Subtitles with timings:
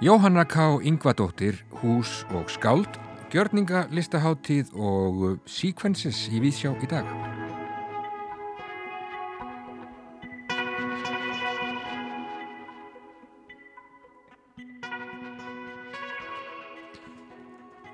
[0.00, 0.80] Jóhanna K.
[0.84, 3.00] Yngvadóttir, hús og skáld,
[3.32, 7.33] gjörninga listaháttíð og síkvensis í Vísjá í dag.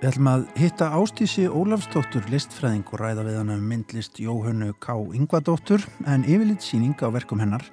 [0.01, 4.95] Við ætlum að hitta Ástísi Ólafsdóttur listfræðing og ræða við hann um myndlist Jóhannu K.
[4.97, 7.67] Yngvadóttur en yfirleitt síning á verkum hennar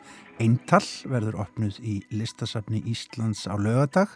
[0.43, 4.11] Eintall verður opnuð í listasafni Íslands á lögadag.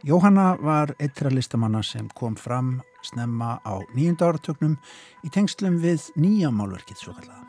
[0.00, 4.78] Jóhanna var eittra listamanna sem kom fram snemma á nýjunda áratögnum
[5.20, 7.44] í tengslum við nýjamálverkið svo kallaða.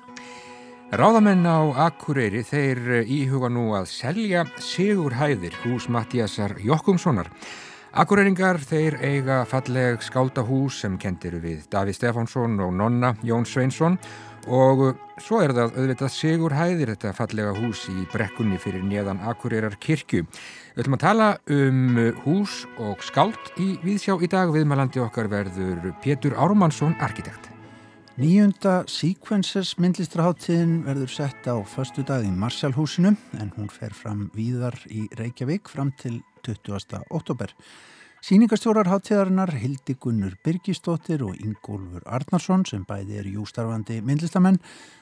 [0.94, 7.32] Ráðamenn á Akureyri þeir íhuga nú að selja Sigur Hæðir hús Mattíasar Jokkumssonar.
[7.94, 14.00] Akureyringar þeir eiga falleg skáldahús sem kendir við Daví Stefánsson og nonna Jón Sveinsson
[14.50, 14.82] og
[15.22, 20.26] svo er það auðvitað Sigur Hæðir þetta fallega hús í brekkunni fyrir neðan Akureyrar kirkju.
[20.26, 25.94] Við ætlum að tala um hús og skáld í Víðsjá í dag viðmælandi okkar verður
[26.02, 27.52] Pétur Ármannsson, arkitekt.
[28.18, 34.82] Nýjunda Sequences myndlistraháttíðin verður sett á förstu dag í Marsjálfhúsinu en hún fer fram víðar
[34.90, 37.04] í Reykjavík fram til 20.
[37.10, 37.54] oktober.
[38.24, 44.62] Sýningastjórar háttíðarinnar Hildi Gunnur Birgistóttir og Ingólfur Arnarsson sem bæði er jústarfandi myndlistamenn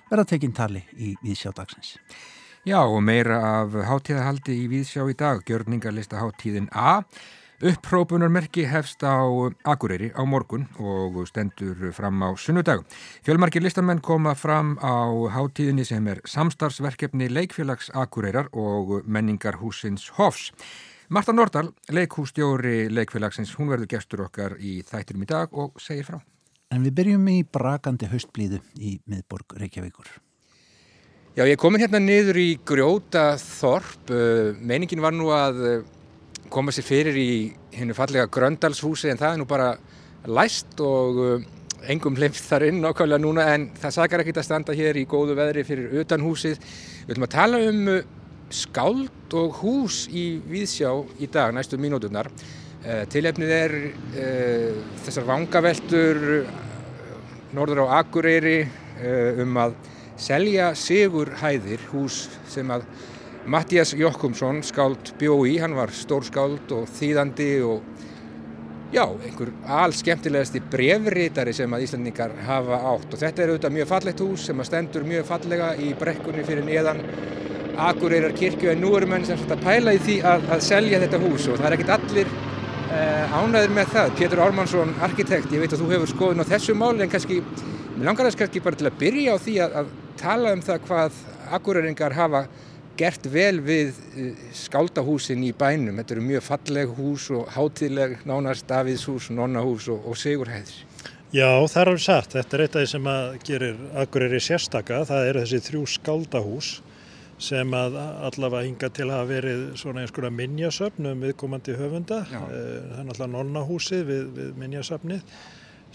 [0.10, 2.00] verða tekinn tali í Víðsjá dagsins.
[2.66, 7.04] Já og meira af háttíðahaldi í Víðsjá í dag, gjörningarlista háttíðin A.
[7.62, 9.22] Upprópunarmerki hefst á
[9.70, 12.82] Akureyri á morgun og stendur fram á sunnudag.
[13.22, 20.50] Fjölmarkir listamenn koma fram á háttíðinni sem er samstarfsverkefni Leikfélags Akureyrar og menningarhúsins Hofs.
[21.12, 26.22] Marta Nordal, leikhússtjóri leikfélagsins, hún verður gestur okkar í þættinum í dag og segir frá.
[26.72, 30.08] En við byrjum í brakandi haustblíðu í miðborg Reykjavíkur.
[31.36, 34.06] Já, ég kom hérna niður í Grjóta Þorp.
[34.08, 35.76] Uh, meiningin var nú að uh,
[36.48, 37.28] koma sér fyrir í
[37.76, 39.70] hennu fallega Gröndalshúsi en það er nú bara
[40.32, 41.46] læst og uh,
[41.92, 45.36] engum hleyft þar inn okkvæmlega núna en það sakar ekki að standa hér í góðu
[45.44, 46.56] veðri fyrir utan húsið.
[47.04, 47.96] Við ætlum að tala um
[48.56, 52.30] skáld og hús í Víðsjá í dag, næstu mínúturnar.
[52.82, 56.60] Uh, tilefnið er uh, þessar vangaveltur uh,
[57.56, 58.64] norður á Akureyri
[59.42, 59.72] um að
[60.22, 62.84] selja Sigur Hæðir, hús sem að
[63.50, 67.82] Mattias Jokkumsson skáld bjói, hann var stór skáld og þýðandi og
[68.94, 73.10] já, einhver all skemmtilegasti brefrítari sem að Íslandingar hafa átt.
[73.10, 76.68] Og þetta er auðvitað mjög fallegt hús sem að stendur mjög fallega í brekkunni fyrir
[76.68, 77.02] neðan
[77.80, 81.20] Akureyrar kirkju en nú eru menn sem að pæla í því að, að selja þetta
[81.22, 84.16] hús og það er ekkert allir uh, ánæður með það.
[84.20, 87.40] Pétur Ármannsson, arkitekt, ég veit að þú hefur skoðun á þessu máli en kannski,
[87.96, 90.84] mér langar þess kannski bara til að byrja á því að, að tala um það
[90.90, 91.24] hvað
[91.58, 92.46] Akureyringar hafa
[93.00, 95.98] gert vel við uh, skáldahúsin í bænum.
[96.02, 100.86] Þetta eru mjög falleg hús og hátileg nánast Davíðshús, nonnahús og, og Sigurhæðir.
[101.32, 102.34] Já, það er alveg satt.
[102.36, 103.06] Þetta er eitt af því sem
[103.48, 105.06] gerir Akureyri sérstaka.
[105.08, 106.72] Það eru þessi þrjú skáldahús
[107.42, 107.96] sem að
[108.28, 112.22] allavega hinga til að hafa verið svona eins konar minnjasöfn um viðkomandi höfunda.
[112.30, 115.34] Eh, það er náttúrulega nonnahúsið við, við minnjasöfnið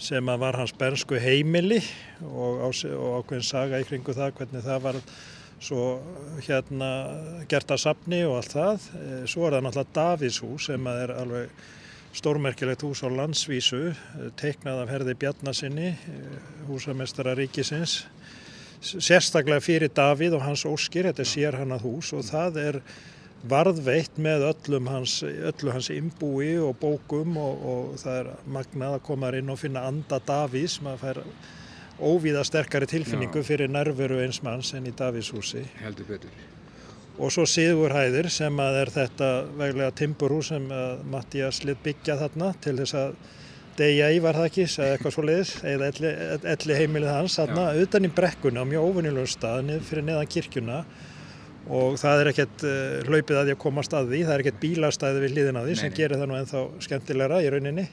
[0.07, 1.79] sem að var hans bernsku heimili
[2.21, 4.99] og, á, og ákveðin saga í kringu það hvernig það var
[5.57, 5.85] svo
[6.45, 6.91] hérna
[7.49, 8.91] gert að safni og allt það.
[8.99, 11.65] Eh, svo er það náttúrulega Davíðshús sem að er alveg
[12.17, 15.95] stórmerkilegt hús á landsvísu, eh, teiknað af herði Bjarnasinni,
[16.67, 18.01] húsamestara ríkisins
[18.81, 22.81] sérstaklega fyrir Davíð og hans óskir, þetta er sér hann að hús og það er
[23.47, 29.05] varðveitt með öllum hans, öllu hans imbúi og bókum og, og það er magnað að
[29.07, 31.21] koma inn og finna anda Davís, maður fær
[31.97, 33.47] óvíða sterkari tilfinningu Já.
[33.51, 35.63] fyrir nærveru eins manns enn í Davís-húsi.
[35.81, 36.45] Heldur betur.
[37.17, 40.67] Og svo Sigurhæðir sem að er þetta veglega timburhús sem
[41.09, 43.15] Mattías lit byggja þarna til þess að
[43.77, 46.13] degja í var það ekki, eða eitthvað svo leiðis, eða elli,
[46.53, 50.81] elli heimilið hans, þarna utan í brekkuna á mjög ofunilegu stað fyrir neðan kirkjuna.
[51.67, 55.23] Og það er ekkert uh, hlaupið að að komast að því, það er ekkert bílastæði
[55.23, 57.87] við hliðin að því sem gerir það nú ennþá skemmtilegra í rauninni.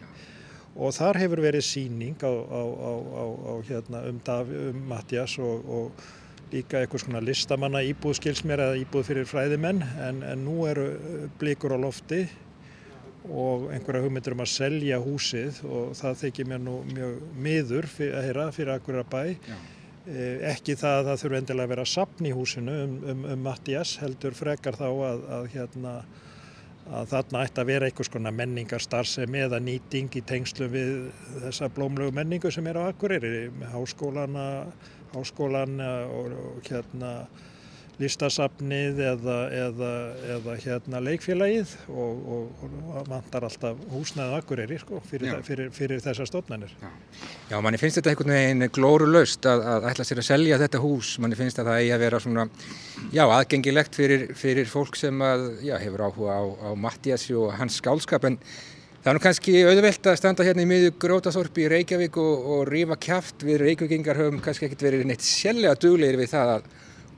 [0.75, 6.55] Og þar hefur verið síning á, á, á, á hérna, um, um Mattias og, og
[6.55, 9.83] líka eitthvað svona listamanna íbúð skilsmér eða íbúð fyrir fræðimenn.
[10.07, 10.89] En, en nú eru
[11.41, 12.25] blikur á lofti
[13.25, 18.19] og einhverja hugmyndir um að selja húsið og það þykir mér nú mjög miður fyrir,
[18.19, 22.29] að heyra fyrir akkurat bæ eh, ekki það að það þurfa endilega að vera sapn
[22.29, 25.95] í húsinu um, um, um Mattias heldur frekar þá að, að, hérna,
[26.91, 30.93] að þarna ætti að vera einhvers konar menningarstarfsemi eða nýting í tengslu við
[31.47, 34.37] þessa blómlegu menningu sem er á Akureyri háskólan
[35.81, 37.17] og, og hérna
[38.03, 39.91] listasafnið eða, eða,
[40.37, 46.29] eða hérna leikfélagið og, og, og vantar alltaf húsnæðu akkurýri sko, fyrir, fyrir, fyrir þessar
[46.31, 46.75] stofnænir.
[46.83, 46.91] Já.
[47.53, 51.15] Já, manni finnst þetta einhvern veginn glórulaust að, að ætla sér að selja þetta hús,
[51.23, 52.47] manni finnst að það eigi að vera svona,
[53.15, 57.79] já, aðgengilegt fyrir, fyrir fólk sem að, já, hefur áhuga á, á Mattiasi og hans
[57.79, 58.41] skálskap en
[59.05, 62.65] það er nú kannski auðvelt að standa hérna í miðju Grótaþorpi í Reykjavík og, og
[62.73, 66.73] rífa kæft við Reykjavíkingar höfum kannski ekkert verið neitt sjálflega duglegir við það að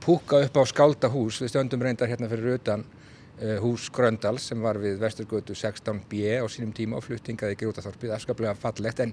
[0.07, 4.79] púka upp á skáldahús við stöndum reyndar hérna fyrir utan uh, hús Gröndals sem var
[4.79, 9.11] við Vesturgötu 16B á sínum tíma og fluttingaði Grótaþorpið, afskaplega fallegt en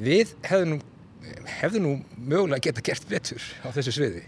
[0.00, 0.78] við hefðum nú,
[1.60, 4.24] hefðu nú mögulega geta gert betur á þessu sviði.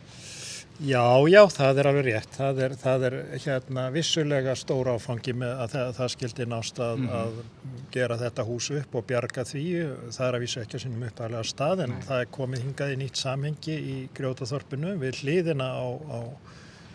[0.82, 2.32] Já, já, það er alveg rétt.
[2.34, 6.96] Það er, það er hérna vissulega stór áfangi með að það, það skildi nást að,
[6.98, 7.20] mm -hmm.
[7.20, 9.64] að gera þetta hús upp og bjarga því.
[10.10, 12.02] Það er að vísu ekki að sinum uppalega stað en Nei.
[12.08, 16.20] það er komið hingað í nýtt samhengi í Grjótaþorpinu við hliðina á, á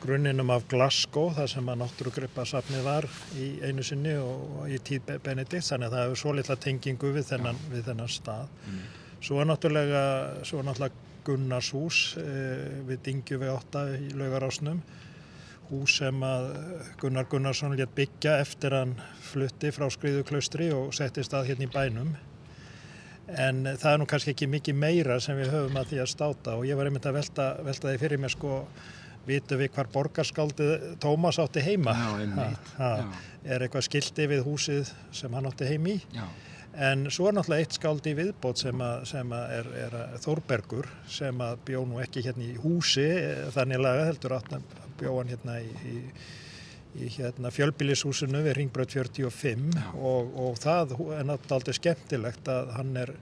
[0.04, 3.08] grunninum af Glasgow þar sem að náttúrugripasafnið var
[3.40, 7.32] í einu sinni og í tíð Benedikt þannig að það hefur svo litla tengingu við
[7.32, 8.48] þennan, við þennan stað.
[8.68, 8.82] Mm.
[9.22, 10.04] Svo er náttúrulega,
[10.48, 14.82] svo er náttúrulega Gunnarshús eh, við Dingju við 8 í laugarásnum
[15.70, 16.48] hús sem að
[17.02, 18.96] Gunnar Gunnarsson létt byggja eftir hann
[19.30, 22.16] flutti frá Skriðuklaustri og settist að hérna í bænum.
[23.30, 26.56] En það er nú kannski ekki mikið meira sem við höfum að því að státa
[26.58, 28.64] og ég var einmitt að velta, velta því fyrir mig sko
[29.30, 30.70] vitu við hvar borgarskáldi
[31.04, 31.94] Tómas átti heima?
[31.94, 32.48] Já, ha,
[32.80, 32.94] ha,
[33.46, 36.26] er eitthvað skildi við húsið sem hann átti heimi Já
[36.78, 41.42] En svo er náttúrulega eitt skáldi viðbót sem, að, sem að er, er Þórbergur sem
[41.42, 44.54] að bjó nú ekki hérna í húsi eh, þannig laga heldur að
[45.00, 45.96] bjó hann hérna í, í,
[47.02, 53.16] í hérna fjölbílishúsinu við Ringbröð 45 og, og það er náttúrulega skemmtilegt að hann, er,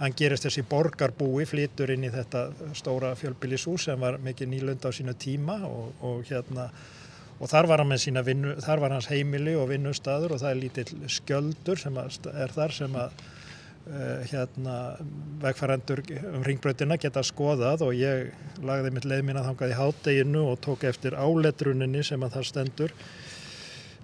[0.00, 4.90] hann gerist þessi borgarbúi flýtur inn í þetta stóra fjölbílishús sem var mikið nýlund á
[4.96, 6.70] sínu tíma og, og hérna
[7.40, 7.82] og þar var,
[8.26, 12.74] vinnu, þar var hans heimili og vinnustadur og það er lítill skjöldur sem er þar
[12.76, 13.16] sem að
[13.88, 14.76] uh, hérna,
[15.42, 18.32] vegfærandur um ringbröðina geta skoðað og ég
[18.64, 22.50] lagði mitt leið mín að þangað í hátteginu og tók eftir áletruninni sem að það
[22.52, 22.96] stendur.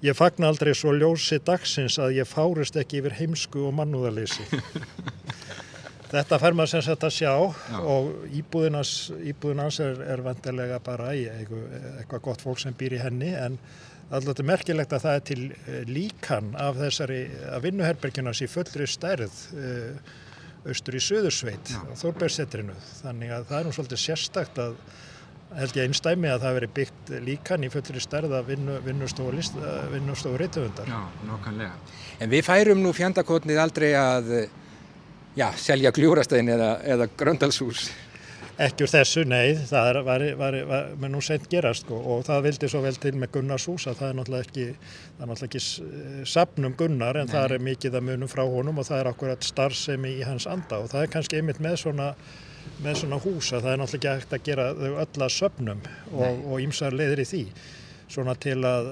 [0.01, 4.47] Ég fagna aldrei svo ljósi dagsins að ég fárist ekki yfir heimsku og mannúðaleysi
[6.11, 7.77] Þetta fær maður sem sagt að sjá Já.
[7.79, 8.95] og íbúðinans,
[9.31, 13.61] íbúðinans er, er vantilega bara í eitthvað gott fólk sem býr í henni en
[14.11, 17.21] alltaf merkilegt að það er til eh, líkan af þessari
[17.53, 20.17] að vinnuherbergjunars í fullri stærð uh,
[20.67, 24.75] austur í Suðursveit og Þórbergsetrinu þannig að það er nú svolítið sérstakt að
[25.57, 30.91] held ég einstæmi að það veri byggt líkan í fullri stærð að vinnu, vinnustofu reytöfundar.
[30.91, 31.97] Já, nokkanlega.
[32.23, 34.31] En við færum nú fjandakotnið aldrei að
[35.39, 37.91] já, selja gljúrastegin eða, eða gröndalshús?
[38.61, 42.43] Ekki úr þessu, nei, það var, var, var með nú sent gerast sko, og það
[42.45, 44.67] vildi svo vel til með Gunnarshús að það er náttúrulega ekki,
[45.15, 47.33] það er náttúrulega ekki sapnum Gunnar en nei.
[47.33, 50.83] það er mikið að munum frá honum og það er akkurat starfsemi í hans anda
[50.83, 52.13] og það er kannski einmitt með svona
[52.85, 55.85] með svona húsa, það er náttúrulega ekki hægt að gera þau öll að söpnum
[56.21, 57.45] og ímsar leiðir í því
[58.11, 58.91] svona til að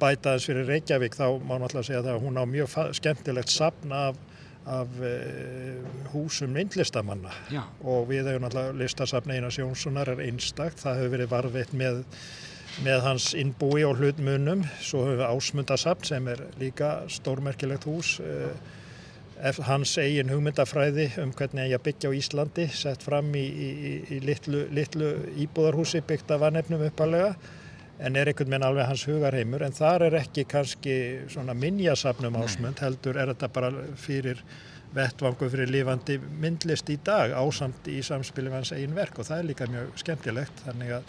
[0.00, 3.92] bæta þess fyrir Reykjavík þá má náttúrulega segja það að hún á mjög skemmtilegt sapn
[3.92, 4.20] af
[4.66, 7.32] af uh, húsum myndlistamanna.
[7.52, 7.62] Já.
[7.84, 12.04] og við hefum alltaf listasafn Einars Jónssonar er einstakt, það hefur verið varfitt með,
[12.84, 18.54] með hans innbúi og hlutmunum, svo hefur við ásmundasafn sem er líka stórmerkilegt hús uh,
[19.68, 23.70] hans eigin hugmyndafræði um hvernig ég byggja á Íslandi sett fram í, í,
[24.16, 25.10] í litlu, litlu
[25.44, 27.34] íbúðarhúsi byggt af vannefnum uppalega
[27.98, 30.94] en er einhvern veginn alveg hans hugarheimur en þar er ekki kannski
[31.30, 33.70] svona minnjasafnum ásmund heldur er þetta bara
[34.00, 34.42] fyrir
[34.94, 39.18] vettvangu fyrir lifandi myndlist í dag ásamt í samspili með hans eigin verk.
[39.18, 41.08] Og það er líka mjög skemmtilegt þannig að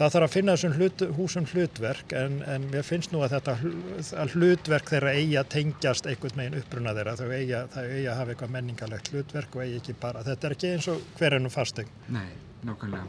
[0.00, 3.56] það þarf að finna þessum hlut, húsum hlutverk en, en mér finnst nú að þetta
[4.22, 7.18] að hlutverk þeirra eigi að tengjast einhvern megin uppbruna þeirra.
[7.20, 7.76] Þau eigi að,
[8.20, 11.52] hafa eitthvað menningarlegt hlutverk og eigi ekki bara, þetta er ekki eins og hver ennum
[11.52, 12.28] fasting Nei,
[12.66, 13.06] nákvæmlega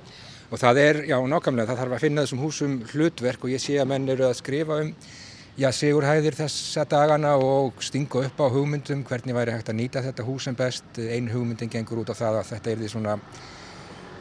[0.52, 3.78] og það er, já nákvæmlega, það þarf að finna þessum húsum hlutverk og ég sé
[3.80, 4.90] að menn eru að skrifa um
[5.56, 10.26] já, sigurhæðir þessa dagana og stinga upp á hugmyndum hvernig væri hægt að nýta þetta
[10.28, 10.88] hús sem best.
[11.00, 13.18] Einn hugmyndin gengur út á það að þetta er því svona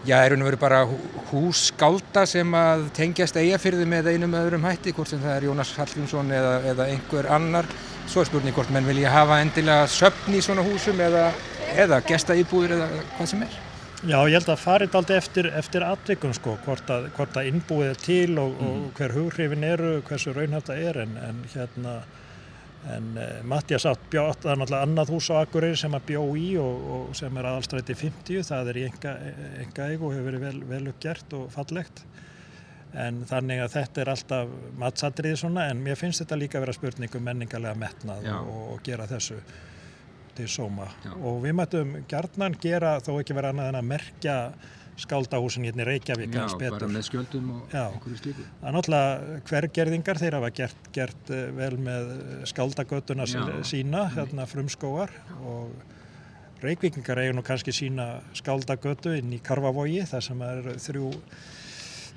[0.07, 0.83] já, er unni verið bara
[1.31, 6.31] hússkálda sem að tengjast eigafyrði með einum öðrum hætti, hvort sem það er Jónas Hallgrímsson
[6.35, 7.71] eða, eða einhver annar.
[8.11, 11.31] Svo er spurning hvort menn vilja hafa endilega söpn í svona húsum eða,
[11.79, 13.61] eða gesta íbúður eða hvað sem er
[14.01, 17.91] Já, ég held að farið aldrei eftir, eftir atvikum sko, hvort að, hvort að innbúið
[17.91, 18.71] er til og, mm.
[18.71, 22.01] og hver hughrifin eru, hversu raunhæft það er en, en hérna
[22.89, 26.23] En uh, Mattias átt bjótt, það er náttúrulega annað hús á Akureyri sem að bjó
[26.41, 29.13] í og, og sem er aðalstræti 50, það er í enga,
[29.67, 32.01] enga eig og hefur verið vel, vel uppgjert og fallegt.
[32.97, 36.77] En þannig að þetta er alltaf matsatriði svona, en mér finnst þetta líka að vera
[36.79, 39.37] spurningum menningarlega metnað og, og gera þessu
[40.41, 40.91] til sóma.
[41.05, 41.15] Já.
[41.15, 44.37] Og við mættum gjarnan gera, þó ekki vera annað en að merkja
[45.01, 47.87] skáldahúsin hérna í Reykjavík Já, bara með skjöldum og Já.
[47.87, 48.45] einhverju slíku.
[48.61, 52.11] Það er náttúrulega hvergerðingar þeir hafa gert, gert eh, vel með
[52.51, 53.29] skáldagötuna
[53.65, 55.73] sína, hérna frumskóar og
[56.61, 61.15] Reykjavíkingar eigur nú kannski sína skáldagötu inn í Karvavogi þar sem er þrjú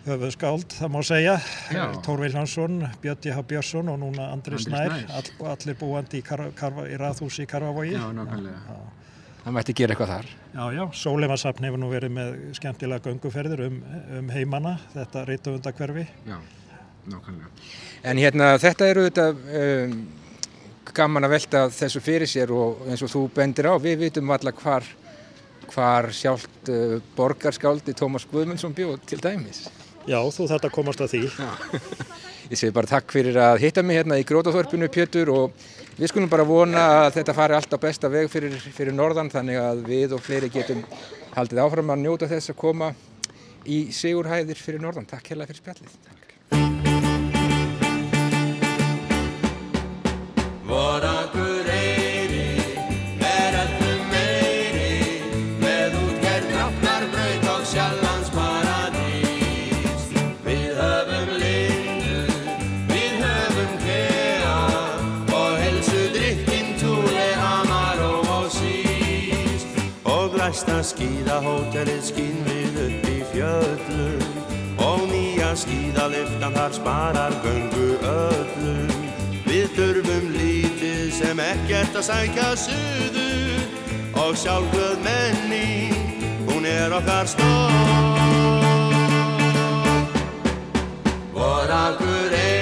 [0.03, 1.35] höfuð skáld, það má segja.
[2.03, 3.43] Tórveil Hansson, Björn J.H.
[3.47, 8.79] Björnsson og núna Andri Snær, All, allir búandi í, í raðhúsi í Karvavogi Já, nákvæmlega.
[9.43, 10.27] Það mætti gera eitthvað þar.
[10.53, 13.79] Já, já, Sóleimarsafn hefur nú verið með skemmtilega gönguferðir um,
[14.19, 16.37] um heimana þetta reytavundakverfi Já,
[17.11, 17.53] nákvæmlega.
[18.03, 19.29] En hérna, þetta eru þetta
[19.61, 19.95] um,
[20.95, 24.55] gaman að velta þessu fyrir sér og eins og þú bendir á, við vitum allar
[24.59, 24.87] hvar
[25.73, 29.63] hvar sjálft uh, borgarskáldi Tómas Guðmundsson bjóð til dæmis
[30.03, 31.21] Já, þú að komast að því.
[32.51, 35.55] Ég segi bara takk fyrir að hitta mig hérna í Grótaþorpinu Pjötur og
[35.95, 39.85] við skulum bara vona að þetta fari alltaf besta veg fyrir, fyrir norðan þannig að
[39.87, 40.83] við og fleiri getum
[41.37, 42.91] haldið áfram að njóta þess að koma
[43.63, 45.07] í sigurhæðir fyrir norðan.
[45.07, 45.93] Takk hella fyrir spjallið.
[70.53, 74.21] Skíðahótelið skín við upp í fjöllum
[74.83, 78.93] og nýja skíðaliftan þar sparar göngu öllum.
[79.47, 83.65] Við þurfum lítið sem ekkert að sækja suður
[84.23, 87.77] og sjálfgöð menning, hún er okkar stór.
[91.33, 92.52] Vor akkur eiri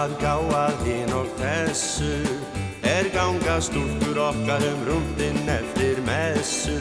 [0.00, 2.14] að gá að hinn og þessu.
[2.86, 6.78] Er ganga stúlkur okkar um rúndin eftir messu.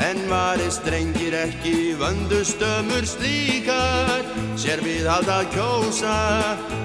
[0.00, 4.24] En varist drengir ekki vöndustömmur slíkar.
[4.56, 6.20] Sér við halda kjósa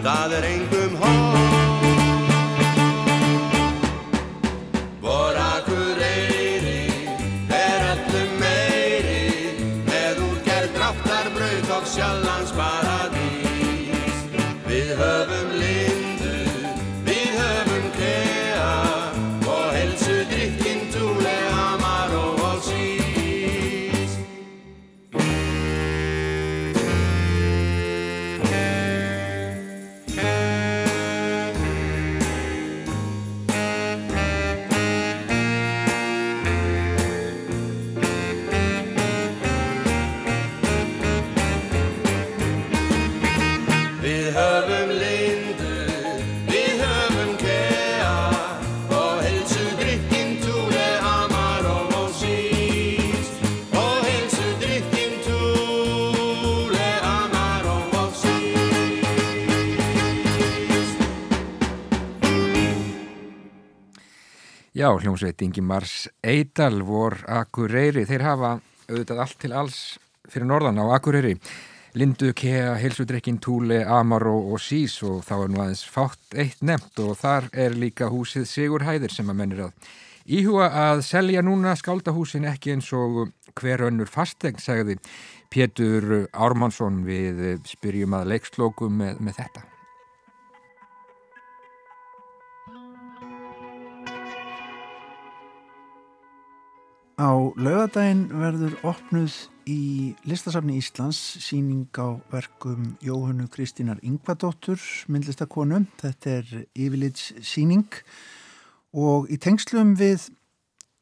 [0.03, 1.72] það er engum hór
[64.83, 68.49] Já, hljómsveit Ingi Mars Eidal vor Akureyri, þeir hafa
[68.89, 69.77] auðvitað allt til alls
[70.27, 71.37] fyrir norðan á Akureyri.
[71.95, 76.99] Lindu, Kea, Helsudrykkin, Túle, Amaró og Sís og þá er nú aðeins fátt eitt nefnt
[76.99, 79.91] og þar er líka húsið Sigurhæðir sem að mennir að
[80.27, 84.99] íhuga að selja núna skáldahúsin ekki eins og hver önnur fastegn, segði
[85.47, 87.05] Pétur Ármannsson.
[87.07, 89.69] Við spyrjum að leikslókum með, með þetta.
[97.13, 99.35] Á laugadaginn verður opnuð
[99.69, 104.81] í listasafni Íslands síning á verkum Jóhannu Kristínar Yngvadóttur,
[105.13, 105.83] myndlistakonu.
[106.01, 107.85] Þetta er yfirlits síning
[108.97, 110.25] og í tengslum við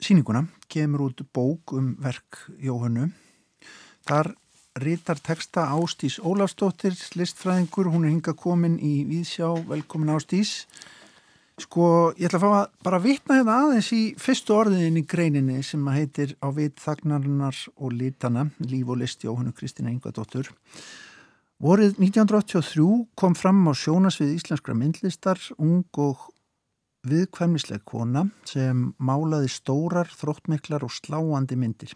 [0.03, 3.07] síninguna kemur út bók um verk Jóhannu.
[4.03, 4.33] Þar
[4.83, 10.65] rítar texta Ástís Ólafsdóttir, listfræðingur, hún er hinga komin í Víðsjá, velkomin Ástís.
[11.61, 11.85] Sko,
[12.17, 15.83] ég ætla að fá að bara vitna hérna aðeins í fyrstu orðin í greininni sem
[15.89, 20.49] að heitir Á vit þagnarinnar og litana, líf og listi og hennu Kristina Yngvadóttur.
[21.61, 22.85] Vorið 1983
[23.19, 26.31] kom fram á sjónasvið íslenskra myndlistar ung og
[27.05, 31.93] viðkvæmnisleg kona sem málaði stórar, þróttmiklar og sláandi myndir.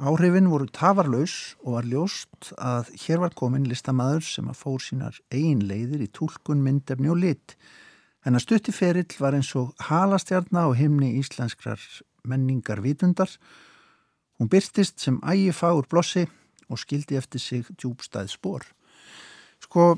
[0.00, 5.20] Áhrifin voru tafarlaus og var ljóst að hér var komin listamæður sem að fór sínar
[5.32, 7.56] eigin leiðir í tólkun, myndefni og lit.
[7.56, 7.85] En
[8.34, 11.78] að stutti ferill var eins og halastjarnar á himni íslenskrar
[12.26, 13.30] menningar vitundar.
[14.40, 16.26] Hún byrtist sem ægi fagur blossi
[16.66, 18.66] og skildi eftir sig djúbstæð spór.
[19.62, 19.94] Sko,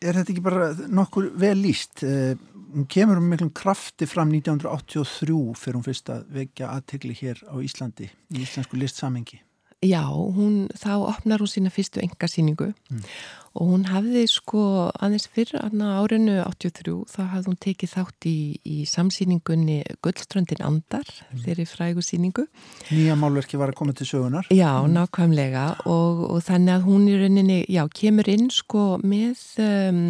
[0.00, 2.04] er þetta ekki bara nokkur vel líst?
[2.06, 2.38] Eh,
[2.72, 7.58] hún kemur um miklum krafti fram 1983 fyrir hún fyrst að vekja aðtegli hér á
[7.60, 9.42] Íslandi í íslensku listsamengi.
[9.82, 13.00] Já, hún, þá opnar hún sína fyrstu engasýningu mm.
[13.58, 14.60] og hún hafði sko
[14.94, 21.42] aðeins fyrir árinu 83 þá hafði hún tekið þátt í, í samsýningunni Guldströndin Andar mm.
[21.42, 22.46] þeirri frægusýningu.
[22.94, 24.46] Nýja málverki var að koma til sögunar.
[24.54, 24.94] Já, mm.
[24.94, 30.00] nákvæmlega og, og þannig að hún í rauninni, já, kemur inn sko með, um,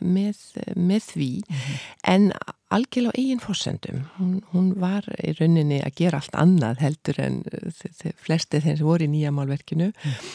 [0.00, 0.40] með,
[0.72, 1.86] með því -hmm.
[2.16, 2.30] en
[2.76, 4.06] algjörlega á eigin fórsendum.
[4.18, 8.88] Hún, hún var í rauninni að gera allt annað heldur en uh, flesti þeir sem
[8.88, 10.32] voru í nýja málverkinu mm.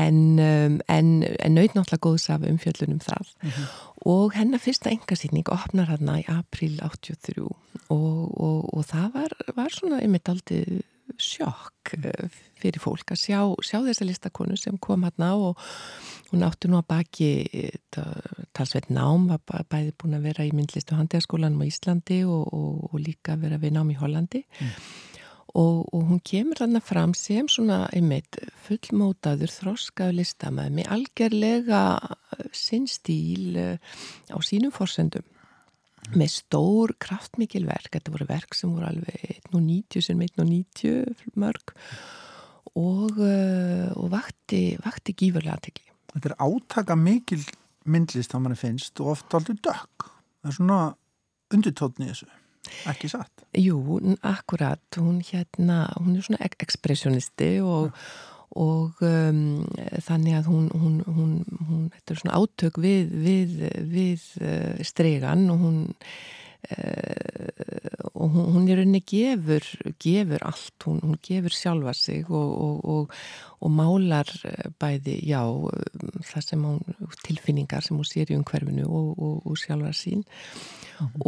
[0.00, 3.70] en, um, en, en naut náttúrulega góðs af umfjöllunum það mm -hmm.
[4.14, 7.50] og hennar fyrsta engasýning opnar hann í april 83 og,
[7.88, 10.82] og, og það var, var svona einmitt aldrei
[11.16, 12.28] sjokk uh,
[12.60, 15.58] fyrir fólk að sjá, sjá þessa listakonu sem kom á og
[16.28, 17.28] Hún átti nú að baki
[18.52, 22.98] talsveit nám, var bæði búin að vera í myndlistu handíðaskólanum á Íslandi og, og, og
[23.00, 24.42] líka vera við nám í Hollandi.
[24.60, 24.74] Mm.
[25.56, 28.36] og, og hún kemur þarna fram sem svona einmitt
[28.66, 31.80] fullmótaður þroskaðu listamæð með algjörlega
[32.52, 33.96] sinn stíl eh,
[34.28, 35.24] á sínum fórsendum
[36.12, 41.72] með stór kraftmikil verk, þetta voru verk sem voru alveg 1.90 sem 1.90 mörg
[42.74, 47.42] og, eh, og vakti, vakti gífurlega aðtegli þetta er átaka mikil
[47.88, 50.08] myndlist þá mann finnst og oft aldrei dökk.
[50.42, 50.80] Það er svona
[51.54, 52.28] undirtótni þessu.
[52.90, 53.44] Ekki satt?
[53.56, 53.78] Jú,
[54.26, 57.94] akkurat, hún hérna hún er svona ek ekspressionisti og,
[58.60, 59.62] og um,
[60.04, 61.32] þannig að hún, hún, hún,
[61.68, 63.54] hún þetta er svona átök við, við,
[63.88, 65.80] við uh, stregan og hún
[68.18, 69.64] og hún, hún er rauninni gefur,
[70.02, 73.14] gefur allt, hún, hún gefur sjálfa sig og, og, og,
[73.60, 75.40] og málar eh, bæði, já,
[76.32, 76.80] það sem hún,
[77.24, 80.24] tilfinningar sem hún sér í umhverfinu og sjálfa sín.
[80.98, 81.22] Mm -hmm.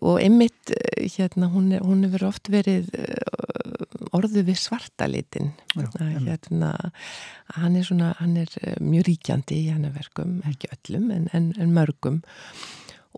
[0.00, 2.88] og einmitt, hérna, hún, er, hún hefur oft verið
[4.12, 6.72] orðu við svartalitin hérna,
[7.54, 8.48] hann er svona, hann er
[8.80, 12.22] mjög ríkjandi í hennar verkum, ekki öllum en, en, en mörgum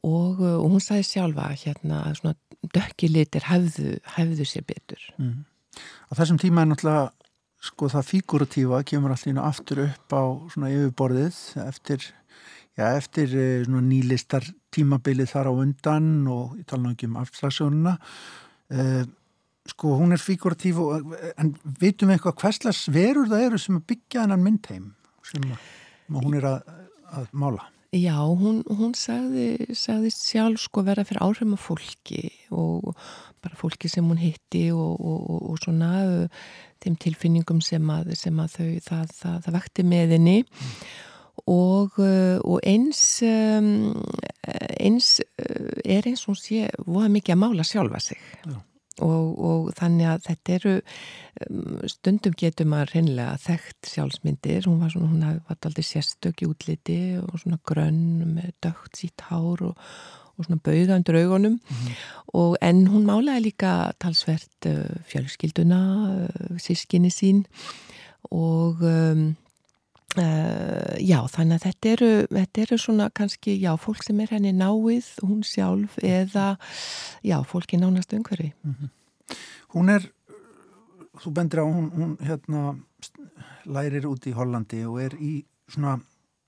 [0.03, 2.35] og, uh, og hún sagði sjálfa hérna að svona
[2.74, 5.07] dökkilitir hefðu, hefðu sér betur.
[5.18, 5.42] Mm.
[6.11, 7.11] Á þessum tíma er náttúrulega
[7.64, 12.07] sko það fíguratífa kemur allir aftur upp á svona yfirborðið eftir,
[12.79, 17.96] já, eftir eh, svona nýlistar tímabilið þar á undan og ég tala náttúrulega um afslagsjónuna
[18.72, 19.03] eh,
[19.70, 20.81] sko hún er fíguratíf
[21.37, 24.88] en vitum við eitthvað hverslas verur það eru sem byggja hennan myndheim
[25.26, 25.44] sem
[26.11, 26.72] hún er að,
[27.12, 27.68] að mála?
[27.90, 32.92] Já, hún, hún sagði, sagði sjálf sko vera fyrir áhrifum af fólki og
[33.42, 36.46] bara fólki sem hún hitti og, og, og svona uh,
[36.85, 40.70] þeim tilfinningum sem að, sem að þau, það, það, það vekti með henni mm.
[41.50, 43.72] og, og eins, um,
[44.79, 45.12] eins
[45.83, 48.22] er eins og hún sé voða mikið að mála sjálfa sig.
[48.46, 48.61] Já
[49.05, 50.75] og, og þannig að þetta eru
[51.47, 56.49] um, stundum getur maður reynilega þekkt sjálfsmyndir hún var svona, hún var aldrei sérstök í
[56.51, 59.91] útliti og svona grönn með dögt sítt hár og,
[60.37, 62.01] og svona bauða undir augunum mm -hmm.
[62.35, 65.83] og en hún málaði líka talsvert uh, fjölskylduna
[66.29, 67.45] uh, sískinni sín
[68.31, 69.37] og um,
[70.18, 74.51] Uh, já, þannig að þetta eru, þetta eru svona kannski, já, fólk sem er henni
[74.57, 76.57] náið, hún sjálf eða,
[77.23, 78.51] já, fólki nánast umhverfi.
[78.66, 78.90] Mm -hmm.
[79.75, 80.09] Hún er,
[81.23, 82.75] þú bendir á, hún, hún hérna
[83.66, 86.01] lærir út í Hollandi og er í svona,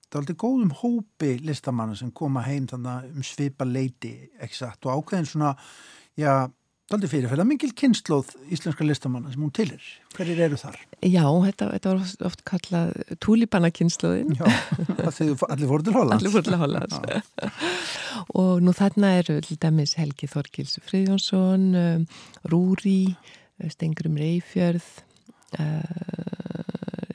[0.09, 4.87] það er aldrei góðum hópi listamanna sem koma heim þannig um svipa leiti, ekki satt,
[4.87, 5.57] og ákveðin svona,
[6.17, 6.51] já,
[6.91, 9.85] Daldi fyrirferða mingil kynnslóð íslenska listamanna sem hún tilir.
[10.17, 10.81] Hverjir eru þar?
[11.01, 12.91] Já, þetta, þetta var oft kallað
[13.23, 14.35] túlipanna kynnslóðin.
[14.37, 14.45] Já,
[15.07, 16.19] allir fór til Hollands.
[16.19, 16.99] Allir fór til Hollands.
[18.43, 22.05] og nú þarna eru til dæmis Helgi Þorkils Fríðjónsson, um,
[22.53, 23.15] Rúri,
[23.73, 24.91] Stengrum Reifjörð,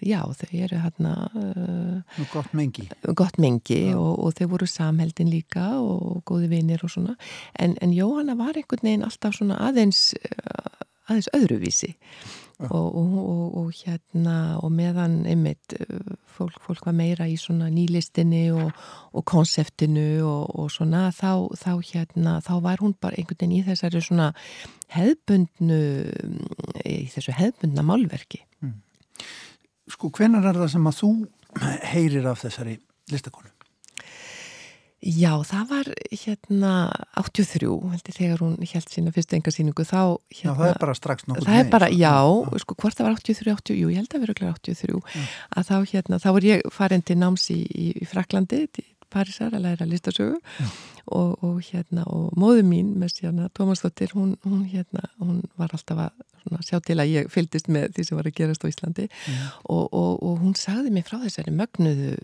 [0.08, 5.70] já, þau eru hérna uh, gott mengi, gott mengi og, og þau voru samheldin líka
[5.82, 7.18] og góði vinir og svona.
[7.60, 11.96] En, en Jóhanna var einhvern veginn alltaf svona aðeins uh, aðeins öðruvísi.
[12.58, 15.76] Og, og, og hérna og meðan einmitt
[16.34, 22.54] fólk, fólk var meira í svona nýlistinni og konseptinu og svona þá, þá hérna þá
[22.66, 24.32] var hún bara einhvern veginn í þessari svona
[24.96, 25.80] hefbundnu
[26.82, 28.42] í þessu hefbundna málverki.
[28.66, 28.80] Mm.
[29.88, 31.12] Sko hvenar er það sem að þú
[31.94, 32.80] heyrir af þessari
[33.12, 33.52] listakonu?
[34.98, 36.72] Já, það var hérna
[37.22, 41.28] 83, heldur þegar hún held sína fyrstu engasýningu þá hérna, Já, það er bara strax
[41.30, 44.26] nokkur með bara, Já, já, sko hvort það var 83, 80, jú, ég held að
[44.26, 45.28] vera okkur 83, já.
[45.54, 49.56] að þá hérna, þá var ég farin til náms í, í, í Fraklandi til Parísar
[49.56, 50.40] að læra listasögu.
[51.08, 55.72] Og, og hérna, og móðu mín með sérna Tómas Dóttir, hún, hún hérna, hún var
[55.72, 58.72] alltaf að svona, sjá til að ég fyldist með því sem var að gerast á
[58.72, 59.08] Íslandi.
[59.72, 62.18] Og, og, og hún sagði mig frá þessari mögnuðu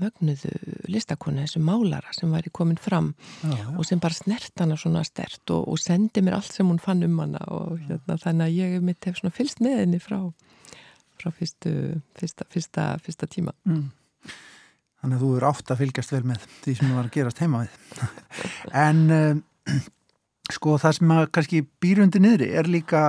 [0.00, 0.52] mögnuðu
[0.88, 3.66] listakonu, þessu málara sem væri komin fram já, já.
[3.76, 7.04] og sem bara snert hana svona stert og, og sendi mér allt sem hún fann
[7.04, 10.18] um hana og hérna, þannig að ég mitt hef svona fylst með henni frá,
[11.20, 11.74] frá fyrstu,
[12.18, 13.52] fyrsta, fyrsta, fyrsta tíma.
[13.68, 13.90] Mm.
[15.02, 17.42] Þannig að þú eru átt að fylgjast vel með því sem þú var að gerast
[17.42, 17.72] heima við
[18.86, 19.42] en um,
[20.56, 23.02] sko það sem að kannski býrundi niðri er líka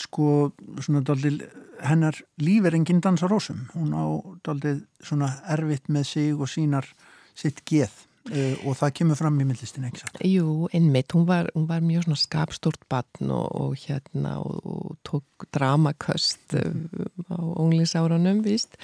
[0.00, 1.38] sko svona dálil
[1.84, 4.04] hennar líf er enginn dansa rósum hún á
[4.46, 6.88] daldið svona erfitt með sig og sínar
[7.36, 7.92] sitt geð
[8.32, 10.20] uh, og það kemur fram í myndlistin ekki satt?
[10.24, 14.96] Jú, einmitt, hún var, hún var mjög svona skapstort batn og, og hérna og, og
[15.06, 17.28] tók dramaköst mm.
[17.28, 18.80] á unglingsárunum, víst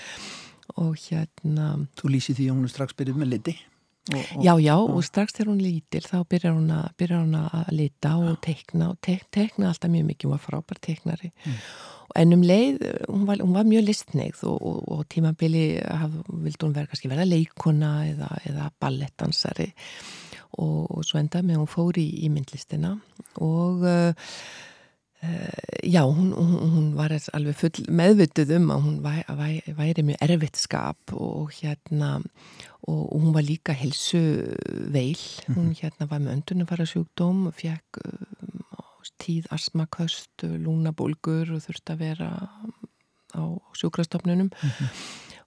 [0.81, 3.57] og hérna Þú lýsi því að hún er strax byrjuð með liti?
[4.11, 7.21] Og, og, já, já, og, og strax þegar hún lítil þá byrjar hún að, byrjar
[7.23, 11.31] hún að lita og tekna og tek, tekna alltaf mjög mikið, hún var frábær teknari
[11.31, 11.59] mm.
[12.19, 16.67] En um leið, hún var, hún var mjög listneigð og, og, og tímabili haf, vildi
[16.67, 19.71] hún vera kannski vera leikona eða, eða ballettansari
[20.61, 22.93] og, svo enda með hún fór í, í myndlistina.
[23.41, 24.35] Og uh,
[25.83, 31.15] já, hún, hún var alveg full meðvituð um að hún væri, væri mjög erfitt skap
[31.15, 32.17] og hérna
[32.91, 34.19] og hún var líka helsu
[34.91, 35.77] veil, hún mhm.
[35.79, 38.03] hérna var með öndunum fara sjúkdóm og fekk
[39.23, 42.31] tíð asmaköst, lúnabólgur og þurfti að vera
[43.33, 43.43] á
[43.79, 44.89] sjúkrastofnunum mm -hmm.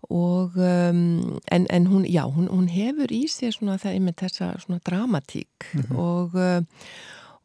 [0.10, 4.60] og um, en, en hún, já, hún, hún hefur í sig svona það með þessa
[4.60, 5.98] svona dramatík mm -hmm.
[5.98, 6.64] og uh,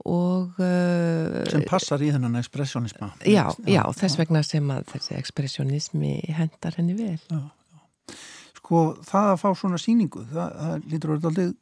[0.08, 6.14] og uh, sem passar í þennan ekspressionisma já, já, þess vegna sem að þessi ekspressionismi
[6.36, 8.16] hendar henni vel já, já.
[8.60, 11.52] sko það að fá svona síningu það, það lítur að vera aldrei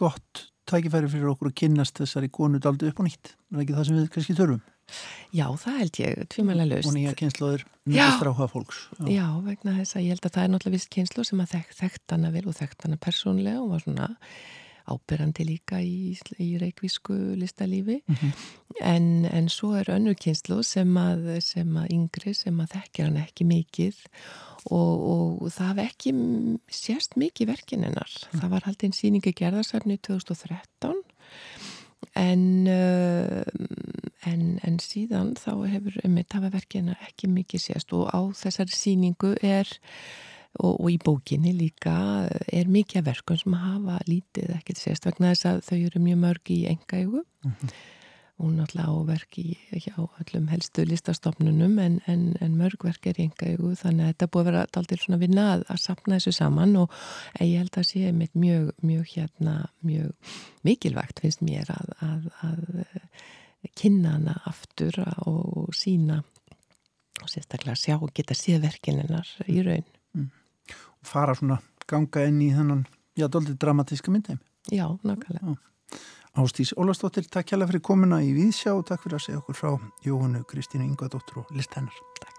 [0.00, 3.32] gott tækifæri fyrir okkur að kynnast þessari konu daldi upp og nýtt.
[3.34, 4.62] Er það ekki það sem við kannski þurfum?
[5.30, 6.88] Já, það held ég, tvímæla löst.
[6.90, 8.80] Og nýja kynnslóður nýjast ráða fólks.
[8.98, 9.10] Já.
[9.14, 12.16] Já, vegna þess að ég held að það er náttúrulega viss kynnslóð sem að þekkt
[12.16, 14.08] hana vel og þekkt hana persónlega og var svona
[14.90, 18.44] ábyrrandi líka í, í reikvísku listalífi mm -hmm.
[18.80, 23.20] en, en svo er önnur kynslu sem að, sem að yngri sem að þekkja hann
[23.22, 23.96] ekki mikið
[24.70, 26.14] og, og það hef ekki
[26.68, 28.10] sérst mikið verkininnar.
[28.32, 28.40] Mm.
[28.40, 30.96] Það var haldinn síningi gerðarsafni 2013
[32.14, 33.42] en, uh,
[34.26, 39.34] en, en síðan þá hefur um þetta verkina ekki mikið sérst og á þessari síningu
[39.42, 39.70] er
[40.58, 41.92] Og, og í bókinni líka
[42.50, 46.50] er mikið verkun sem hafa lítið ekkert sérst vegna þess að þau eru mjög mörg
[46.50, 47.70] í engaegu mm -hmm
[48.40, 49.46] hún náttúrulega áverk í
[49.84, 54.42] hjá öllum helstu listastofnunum en, en, en mörgverk er í enga þannig að þetta búið
[54.42, 56.96] að vera aldrei svona vinna að, að sapna þessu saman og
[57.40, 60.34] ég held að sé mitt mjög, mjög hérna mjög
[60.66, 63.24] mikilvægt finnst mér að, að, að eh,
[63.76, 66.22] kynna hana aftur og sína
[67.20, 69.84] og sérstaklega sjá og geta séð verkininnar í raun.
[69.84, 69.99] og
[71.06, 71.60] fara svona
[71.90, 72.86] ganga inn í þennan
[73.18, 75.56] já, doldið dramatíska myndheim Já, nákvæmlega.
[76.36, 79.70] Ástís Ólastóttir, takk hjálpa fyrir komuna í Víðsjá og takk fyrir að segja okkur frá
[80.04, 81.96] Jóhannu Kristínu Yngvadóttur og list hennar.
[82.20, 82.36] Takk.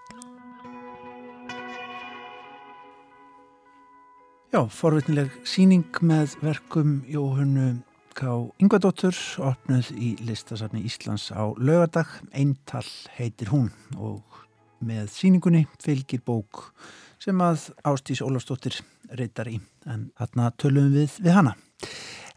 [4.51, 7.81] Já, forvitnileg síning með verkum Jóhannu
[8.15, 8.31] K.
[8.61, 12.07] Yngvadóttur opnuð í listasafni Íslands á lögadag.
[12.31, 14.23] Eintal heitir hún og
[14.85, 16.67] með síningunni fylgir bók
[17.21, 18.79] sem að Ástís Ólastóttir
[19.13, 21.55] reytar í en þarna tölum við við hana.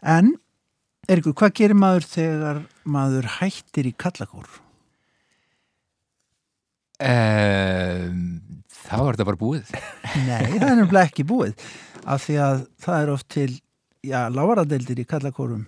[0.01, 0.35] En
[1.05, 4.47] Erikur, hvað gerir maður þegar maður hættir í kallakór?
[6.95, 9.73] Um, þá er þetta bara búið.
[10.29, 11.67] Nei, það er nefnilega ekki búið.
[12.05, 13.49] Af því að það er oft til,
[14.05, 15.67] já, lágaradeldir í kallakórum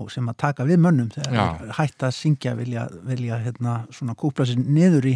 [0.00, 4.48] og sem að taka við mönnum þegar hætt að syngja vilja, vilja hérna, svona kúpla
[4.48, 5.14] sér niður í,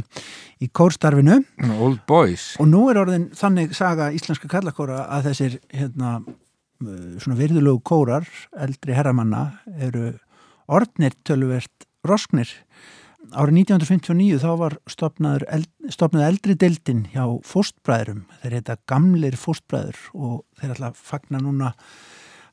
[0.61, 1.41] í kórstarfinu.
[1.81, 2.53] Old boys.
[2.63, 6.19] Og nú er orðin þannig saga íslenska kallakóra að þessir hérna
[6.83, 8.27] Eh, svona virðulegu kórar
[8.59, 9.45] eldri herramanna
[9.87, 10.15] eru
[10.67, 12.51] orðnir tölvert rosknir
[13.33, 18.25] árið 1959 þá var stopnað eldri deildin hjá fóstbræðurum.
[18.43, 21.71] Þeir heita Gamlir fóstbræður og þeir ætla að fagna núna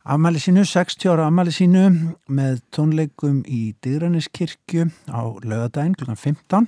[0.03, 1.85] afmæli sínu, 60 ára afmæli sínu
[2.31, 6.15] með tónleikum í Digraniskirkju á lögadaginn kl.
[6.15, 6.67] 15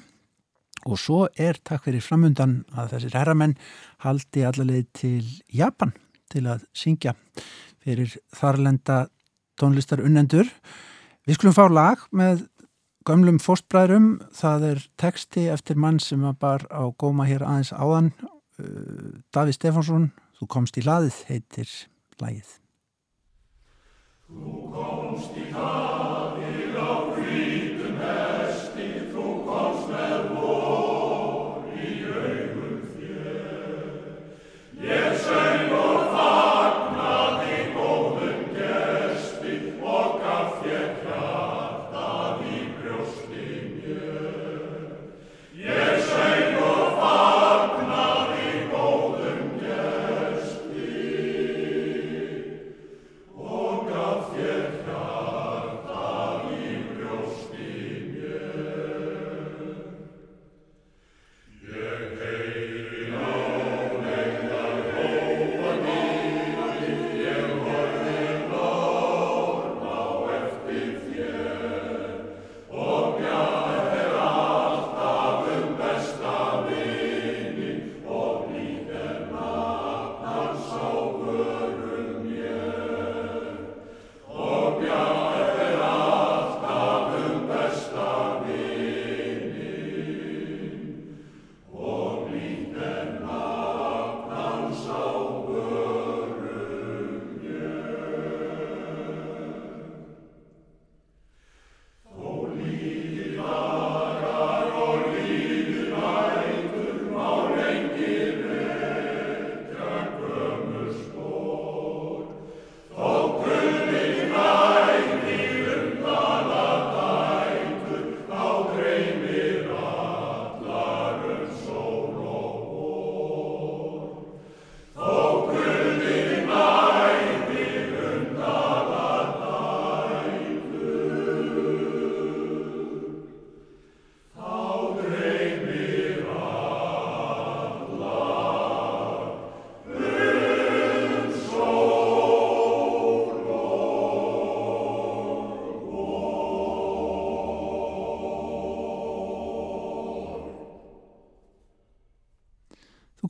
[0.84, 3.58] og svo er takk fyrir framundan að þessir herramenn
[4.04, 5.94] haldi allaveg til Japan
[6.30, 7.16] til að syngja
[7.84, 9.06] fyrir þarlenda
[9.60, 10.50] tónlistar unnendur.
[11.28, 12.48] Við skulum fá lag með
[13.08, 18.12] gömlum fórstbræðrum, það er teksti eftir mann sem var bara á góma hér aðeins áðan,
[18.60, 20.12] uh, Daví Stefánsson,
[20.44, 21.70] Þú komst í hlaðið heitir
[22.20, 22.63] lagið.
[24.34, 25.42] Tu consti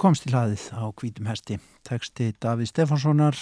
[0.03, 1.55] komst í hlaðið á Hvítum Hesti,
[1.87, 3.37] teksti Davíð Stefánssonar,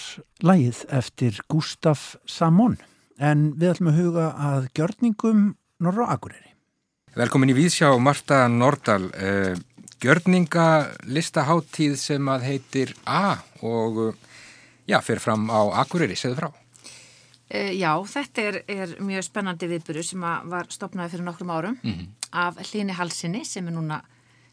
[0.46, 2.76] lægið eftir Gustaf Samón.
[3.18, 5.40] En við ætlum að huga að gjörningum
[5.82, 6.52] Norra Akureyri.
[7.18, 9.58] Velkomin í Víðsjá, Marta Nordal, uh,
[10.02, 14.14] gjörningalistaháttíð sem að heitir A og uh,
[14.88, 16.48] já, fer fram á Akureyri, segðu frá.
[17.52, 21.76] Uh, já, þetta er, er mjög spennandi viðburu sem að var stopnaði fyrir nokkrum árum
[21.82, 22.06] Mhm.
[22.32, 24.00] af Hlini Halsinni sem er núna,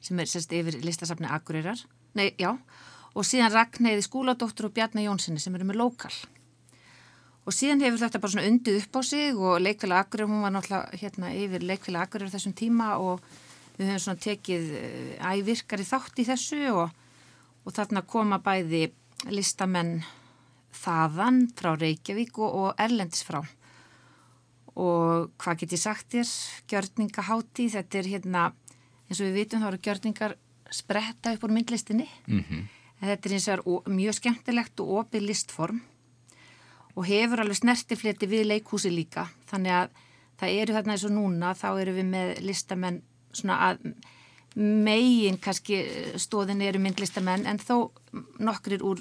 [0.02, 1.80] sem er sérst yfir listasafni Akureyrar,
[2.19, 2.51] nei, já,
[3.15, 6.13] og síðan Ragnæði Skúladóttur og Bjarni Jónssoni sem eru með lokal.
[7.47, 10.53] Og síðan hefur þetta bara svona undið upp á sig og leikfélag Akureyrar, hún var
[10.53, 13.23] náttúrulega hérna yfir leikfélag Akureyrar þessum tíma og
[13.79, 16.91] við höfum svona tekið uh, ævirkari þátt í þessu og,
[17.65, 18.89] og þarna koma bæði
[19.34, 20.03] listamenn
[20.75, 23.41] þaðan frá Reykjavík og, og Erlendis frá.
[24.79, 26.29] Og hvað get ég sagt þér?
[26.69, 28.43] Gjörningahátti, þetta er hérna,
[29.08, 30.38] eins og við vitum þá eru gjörningar
[30.71, 32.08] spretta upp úr myndlistinni.
[32.27, 32.67] Mm
[32.99, 35.82] En þetta er eins og mjög skemmtilegt og opið listform
[36.97, 39.29] og hefur alveg snertifleti við leikhúsi líka.
[39.47, 39.93] Þannig að
[40.39, 42.97] það eru þarna eins og núna, þá eru við með listamenn
[43.32, 43.86] svona að
[44.60, 45.79] megin kannski
[46.19, 47.91] stóðin eru myndlistamenn en þó
[48.41, 48.99] nokkrir úr,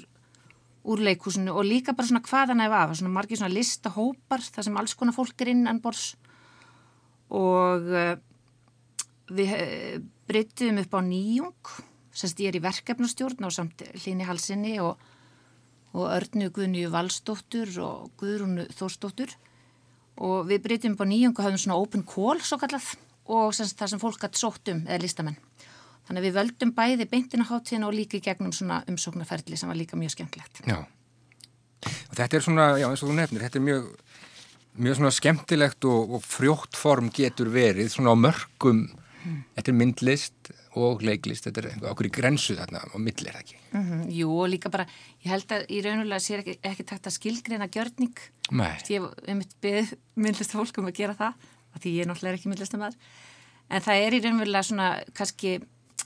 [0.87, 4.79] úr leikhúsinu og líka bara svona hvaðan ef af, svona margir svona listahópar þar sem
[4.79, 6.13] alls konar fólk er innan bors
[7.33, 8.13] og uh,
[9.33, 9.51] við
[10.29, 11.73] breytum upp á nýjung
[12.13, 14.99] semst ég er í verkefnastjórn á samt hlýni halsinni og,
[15.97, 19.33] og Örnu Guðnju Valsdóttur og Guðrúnu Þórsdóttur
[20.19, 22.93] og við breytum upp á nýjung og höfum svona open call svo kallað
[23.29, 25.37] og semst það sem fólk gætt sótt um eða listamenn.
[26.09, 29.77] Þannig að við völdum bæði beintina háttíðina og líka í gegnum svona umsóknarferðli sem var
[29.77, 30.63] líka mjög skemmtilegt.
[30.65, 30.79] Já.
[31.85, 33.91] Og þetta er svona, já eins og þú nefnir, þetta er mjög,
[34.81, 38.81] mjög svona skemmtilegt og, og frjótt form getur verið, svona á mörgum,
[39.55, 43.43] þetta er myndlist og leiklist, þetta er okkur í grensu þarna á milli er það
[43.43, 43.57] ekki.
[43.71, 44.85] Mm Jú og líka bara,
[45.23, 48.21] ég held að í raunulega sér ekki, ekki takt að skilgreina gjörning.
[48.51, 48.77] Nei.
[48.89, 51.33] Ég hef um eitt beðið myndlista fólk um að gera það,
[51.73, 52.97] af því ég er náttúrulega ekki myndlistamæður.
[53.69, 55.59] en það er í raunverulega svona kannski,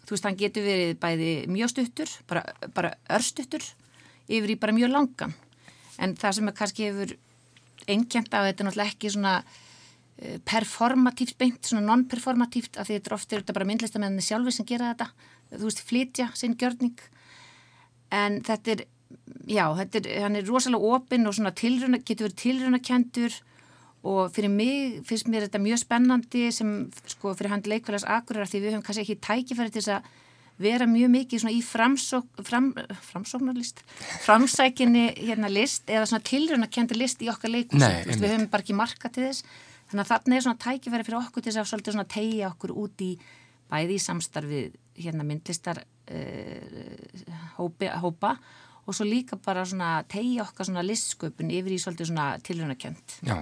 [0.03, 3.63] þú veist, hann getur verið bæði mjög stuttur, bara, bara örstuttur,
[4.27, 5.33] yfir í bara mjög langan
[6.01, 7.13] en það sem er kannski hefur
[7.87, 9.33] einkjent af þetta er náttúrulega ekki svona
[10.45, 15.09] performatíft beint, svona non-performatíft af því þetta ofta þetta bara myndlistamenninni sjálfi sem gera þetta,
[15.55, 16.99] þú veist, flytja sinn gjörning.
[18.13, 18.83] En þetta er,
[19.49, 23.39] já, þetta er, hann er rosalega opinn og svona tilruna, getur verið tilrunakendur
[24.03, 26.73] og fyrir mig finnst mér þetta mjög spennandi sem
[27.07, 30.09] sko fyrir hand leikvælas akkurar því við höfum kannski ekki tækifæri til þess að
[30.63, 32.73] vera mjög mikið svona í framsók, fram,
[33.07, 33.79] framsóknarlist
[34.25, 39.09] framsækinni hérna list eða svona tilrunakendi list í okkar leikus við höfum bara ekki marka
[39.09, 39.47] til þess
[39.93, 43.13] þannig að þarna er svona tækifæri fyrir okkur til þess að tegja okkur út í
[43.69, 48.35] bæði í samstarfið hérna myndlistar uh, hópi, hópa
[48.83, 53.15] og svo líka bara svona tegja okkar svona listsköpun yfir í svolítið svona tilrunakjönd.
[53.29, 53.37] Já,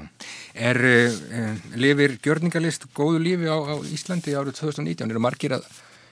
[0.54, 5.10] er uh, lifir gjörningalist góðu lífi á, á Íslandi árið 2019?
[5.10, 5.66] Eru margir að,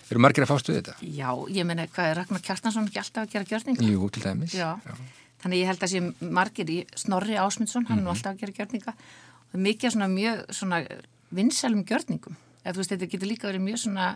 [0.09, 0.97] eru margir að fástu þetta?
[1.05, 3.89] Já, ég menna hvað er Ragnar Kjartansson ekki alltaf að gera gjörninga?
[3.93, 4.57] Jú, til dæmis.
[4.57, 4.97] Já, Já.
[5.45, 8.15] þannig ég held að sé margir í Snorri Ásmundsson, hann er mm -hmm.
[8.17, 8.97] alltaf að gera gjörninga
[9.53, 10.81] og mikið svona mjög svona
[11.35, 12.37] vinsælum gjörningum.
[12.63, 14.07] Eða, veist, þetta getur líka verið mjög svona,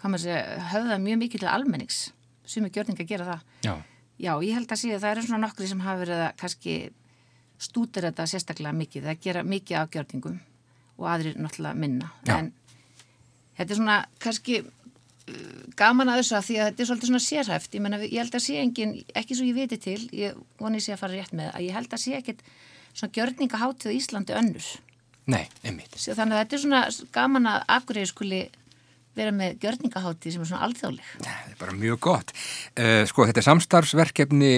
[0.00, 2.02] hvað maður segja, höfða mjög mikið til almennings
[2.52, 3.44] sem er gjörninga að gera það.
[3.66, 3.74] Já.
[4.22, 6.74] Já, ég held að sé að það eru svona nokkri sem hafa verið að kannski
[7.62, 10.36] stútir þetta sérstaklega mikið, það gera mikið afgjörningum
[10.98, 12.10] og aðrir náttúrulega minna.
[12.26, 12.36] Já.
[12.38, 12.52] En
[13.58, 17.24] þetta er svona kannski uh, gaman að þessu að því að þetta er svolítið svona
[17.26, 17.74] sérhæft.
[17.74, 20.94] Ég menna, ég held að sé engin, ekki svo ég viti til, ég voni sé
[20.94, 22.44] að fara rétt með, að ég held að sé ekkit
[22.92, 24.66] svona gjörningaháttið í Íslandi önnur.
[25.32, 25.94] Nei, einmitt.
[25.94, 26.82] Þannig að þetta er svona
[27.14, 28.42] gaman að akkurir skuli
[29.16, 31.08] vera með gjörningahátti sem er svona alþjóðleg.
[31.20, 32.32] Það er bara mjög gott.
[32.72, 34.52] Uh, sko, þetta er samstarfsverkefni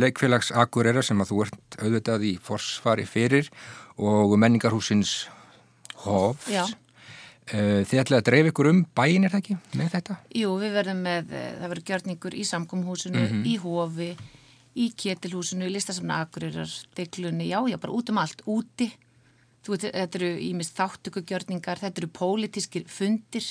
[0.00, 3.50] leikfélags Akureyra sem að þú ert auðvitað í forsvari fyrir
[4.00, 5.28] og menningarhúsins
[6.00, 6.48] Hófs.
[6.48, 6.64] Já.
[7.50, 10.18] Uh, þið ætlaði að dreif ykkur um bæin er það ekki með þetta?
[10.38, 13.48] Jú, við verðum með, eh, það verður gjörningur í samkomhúsinu, mm -hmm.
[13.50, 14.10] í Hófi,
[14.78, 18.90] í Ketilhúsinu, í listasamna Akureyrar, deglunni, já, já, bara út um allt, úti.
[19.66, 23.44] Veit, þetta eru ímist þáttökugjörningar, þetta eru pólitískir fundir,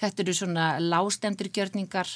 [0.00, 2.10] þetta eru svona lástendur gjörningar,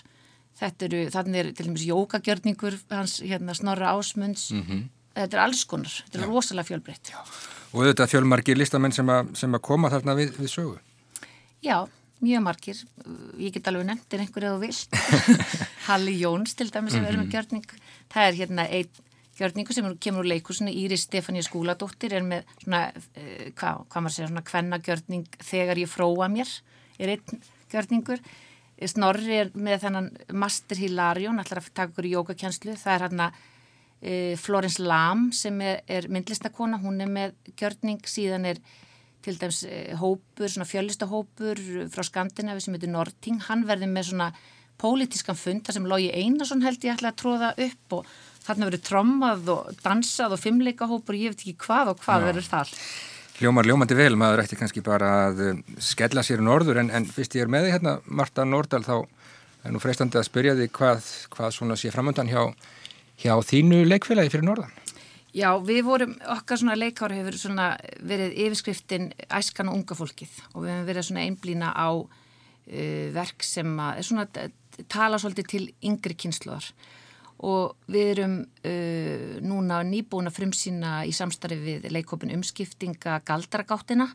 [0.58, 4.82] þetta eru, þannig er til dæmis jókagjörningur, hans hérna Snorra Ásmunds, mm -hmm.
[5.14, 6.28] þetta er alls konar, þetta er Já.
[6.28, 7.10] rosalega fjölbreytt.
[7.10, 7.18] Já.
[7.72, 10.78] Og þetta fjölmargir listamenn sem, a, sem að koma þarna við, við sögu?
[11.62, 11.88] Já,
[12.20, 12.84] mjög margir,
[13.38, 14.90] ég get alveg nefndir einhverju að þú vilt,
[15.88, 17.08] Halli Jóns til dæmis sem mm -hmm.
[17.08, 17.66] verður með gjörning,
[18.12, 19.04] það er hérna einn
[19.38, 24.16] gjörningu sem kemur úr leikusinu Íris Stefania Skúladóttir er með svona, uh, hvað hva maður
[24.16, 26.50] segja, svona kvennagjörning þegar ég fróa mér
[26.98, 28.22] er einn gjörningur.
[28.88, 33.30] Snorri er með þennan Master Hilarion, allar að taka ykkur í jógakjænslu það er hérna
[34.00, 38.60] e, Florence Lam sem er, er myndlistakona hún er með gjörning, síðan er
[39.26, 44.30] til dæms e, hópur, svona fjölistahópur frá Skandinavi sem heitir Norting, hann verði með svona
[44.80, 48.86] pólitískan fund þar sem Lógi Einarsson held ég ætla að tróða upp og þarna verið
[48.88, 52.74] trommað og dansað og fimmleikahópur og ég veit ekki hvað og hvað verður þar
[53.38, 57.36] Hljómar ljómandi vel, maður ætti kannski bara að eh, skella sér norður en, en fyrst
[57.38, 58.96] ég er með því hérna, Marta Nordal, þá
[59.62, 62.48] er nú freistandi að spyrja því hvað, hvað svona sé framöndan hjá,
[63.22, 64.74] hjá þínu leikfélagi fyrir norðan.
[65.36, 67.68] Já, við vorum, okkar svona leikári hefur svona
[68.10, 73.46] verið yfirskriftin æskan og unga fólkið og við hefum verið svona einblýna á uh, verk
[73.46, 74.26] sem að, svona
[74.88, 76.72] tala svolítið til yngri kynsluðar
[77.46, 84.08] og við erum uh, núna nýbúin að frumsýna í samstarfi við leikópin umskiptinga Galdragáttina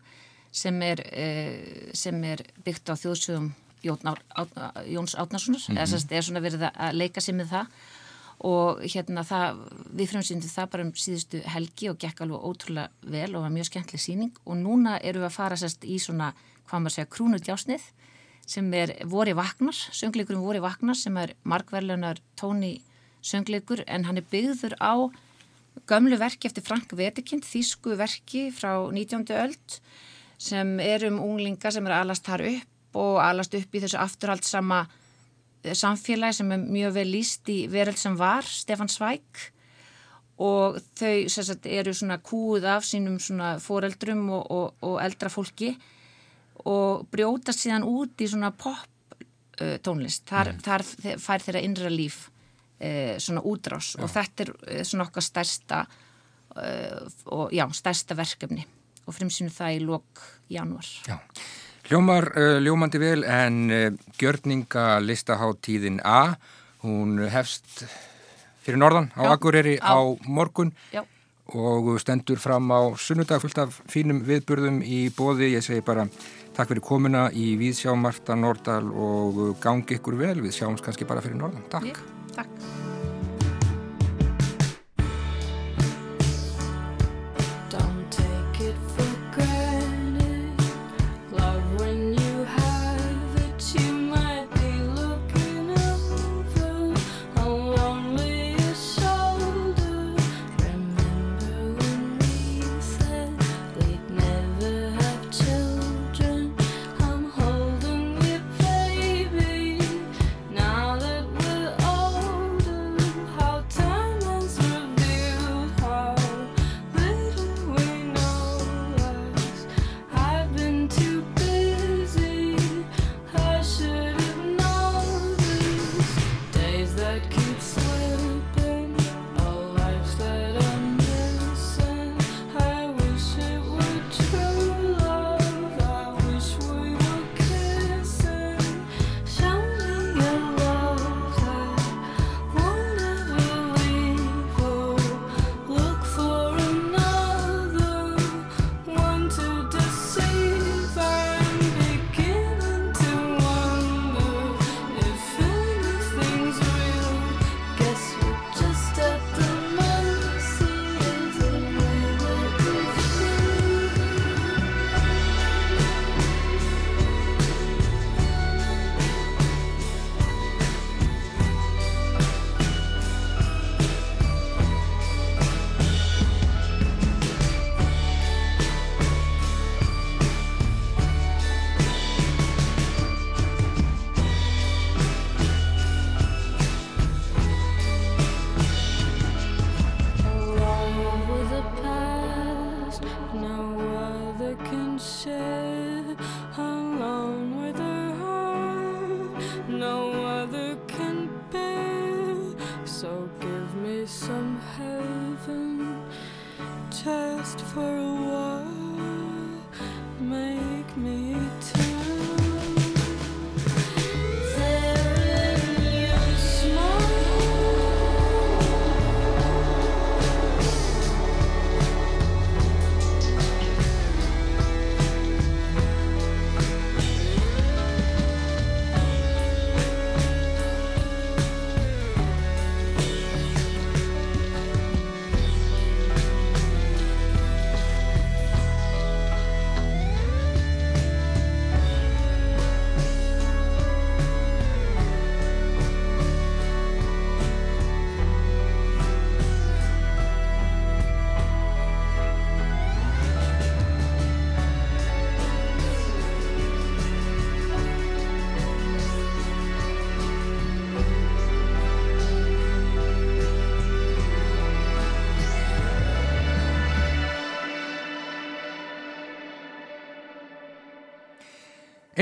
[0.54, 5.82] sem er, uh, sem er byggt á þjóðsögum Jóns Átnarssonar mm -hmm.
[5.82, 7.66] eða það er svona verið að leika sig með það.
[8.40, 9.58] Og hérna það,
[9.96, 13.66] við frumsýndum það bara um síðustu helgi og gekk alveg ótrúlega vel og var mjög
[13.66, 16.34] skemmtileg síning og núna eru við að fara sérst í svona,
[16.68, 17.82] hvað maður segja, krúnudjásnið
[18.46, 22.82] sem er Vori Vagnar, söngleikurum Vori Vagnar sem er markverlunar Tóni
[23.24, 24.94] söngleikur en hann er byggður á
[25.90, 29.26] gömlu verki eftir Frank Wedekind, þýsku verki frá 19.
[29.40, 29.80] öld
[30.38, 34.84] sem er um unglinga sem er alast þar upp og alast upp í þessu afturhaldsama
[35.64, 39.50] eh, samfélagi sem er mjög vel líst í veröld sem var, Stefan Svæk
[40.44, 45.74] og þau sagt, eru svona kúð af sínum svona foreldrum og, og, og eldra fólki
[46.70, 49.18] og brjótast síðan út í svona pop
[49.62, 50.62] uh, tónlist, þar, mm.
[50.64, 50.86] þar
[51.22, 52.30] fær þeirra innra líf
[52.80, 54.04] e, svona útrás já.
[54.04, 55.86] og þetta er eh, svona okkar stærsta
[57.34, 58.62] og já, stærsta verkefni
[59.08, 60.20] og fremsinu það í lok
[60.54, 60.90] januar.
[61.08, 61.16] Já.
[61.90, 63.88] Hljómar uh, ljómandi vel en uh,
[64.22, 66.36] gjörninga listaháttíðin A,
[66.86, 67.84] hún hefst
[68.64, 71.04] fyrir norðan á já, Akureyri á, á morgun já.
[71.52, 75.52] og stendur fram á sunnudag fullt af fínum viðburðum í bóði.
[75.58, 76.08] Ég segi bara
[76.54, 80.38] takk fyrir komuna í Víðsjá Marta Nordal og gangi ykkur vel.
[80.46, 81.66] Við sjáum kannski bara fyrir Norðan.
[81.74, 81.90] Takk.
[81.92, 82.04] Ég,
[82.38, 82.93] takk.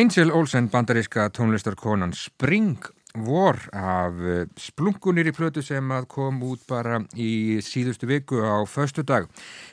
[0.01, 2.77] Angel Olsen, bandaríska tónlistarkonan Spring
[3.21, 8.65] War af eh, splunkunir í plötu sem að kom út bara í síðustu viku á
[8.65, 9.27] föstu dag.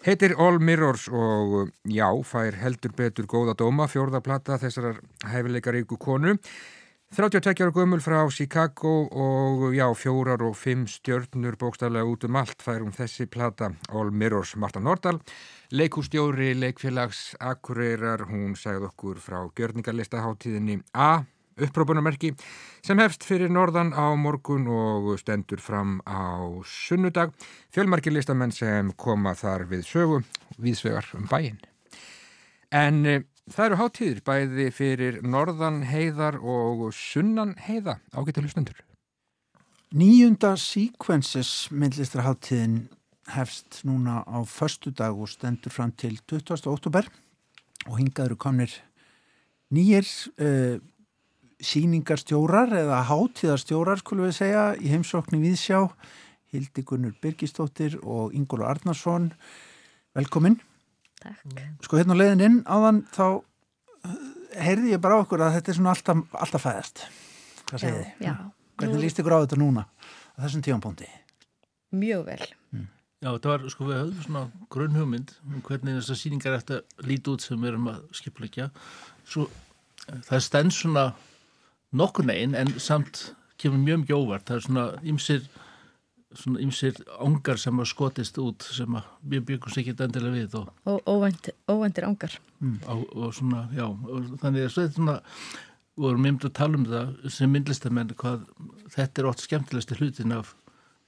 [0.05, 5.01] Heitir All Mirrors og já, fær heldur betur góða dóma, fjórða plata þessarar
[5.33, 6.37] hæfileikaríku konu.
[7.11, 12.61] 32 ára gömul frá Chicago og já, fjórar og fimm stjörnur bókstaflega út um allt
[12.61, 15.17] fær um þessi plata All Mirrors Marta Nordal.
[15.73, 21.25] Leikústjóri, leikfélags Akureyrar, hún sagði okkur frá gjörningarlistaháttíðinni A,
[21.57, 22.35] upprópunarmerki,
[22.85, 27.33] sem hefst fyrir norðan á morgun og stendur fram á sunnudag.
[27.73, 30.21] Fjölmarki listamenn sem koma þar við sögu,
[30.61, 31.57] viðsvegar um bæinn.
[32.69, 38.83] En e, það eru háttíðir bæði fyrir norðan heiðar og sunnan heiða ágættu hlustendur.
[39.97, 42.83] Nýjunda Sequences myndlistarháttíðin
[43.33, 46.69] hefst núna á förstu dag og stendur fram til 20.
[46.69, 47.09] oktober
[47.89, 48.73] og hingað eru komnir
[49.73, 50.05] nýjir
[50.41, 50.77] uh,
[51.61, 55.83] síningarstjórar eða hátíðarstjórar skulum við segja í heimsóknir Víðsjá
[56.53, 59.33] Hildi Gunnur Birgistóttir og Ingólu Arnarsson
[60.17, 60.61] velkomin
[61.23, 61.63] Takk.
[61.85, 64.19] Sko hérna á leiðin inn áðan þá uh,
[64.59, 67.07] heyrði ég bara á okkur að þetta er svona alltaf, alltaf fæðast
[67.69, 68.29] hvað segið þið?
[68.29, 68.35] Já,
[68.79, 71.09] Hvernig líst ykkur á þetta núna á þessum tífampunkti?
[71.91, 72.47] mjög vel.
[73.19, 77.33] Já, þetta var, sko, við höfum svona grunnhugmynd um hvernig þessar sýningar ætti að líti
[77.33, 78.69] út sem við erum að skipleggja.
[79.27, 81.07] Svo eh, það stend svona
[81.99, 84.47] nokkur neginn en samt kemur mjög mjög óvart.
[84.47, 85.49] Það er svona ymsir
[86.39, 90.59] svona ymsir ángar sem að skotist út sem að við byggum sér ekki endilega við
[90.61, 92.37] og, og óvænt, óvæntir ángar
[92.87, 95.17] á, og svona, já, og þannig að þetta er svona,
[95.97, 98.47] við vorum mynd að tala um það sem myndlistamenn hvað
[98.95, 100.55] þetta er ótt skemmtilegsti hlutin af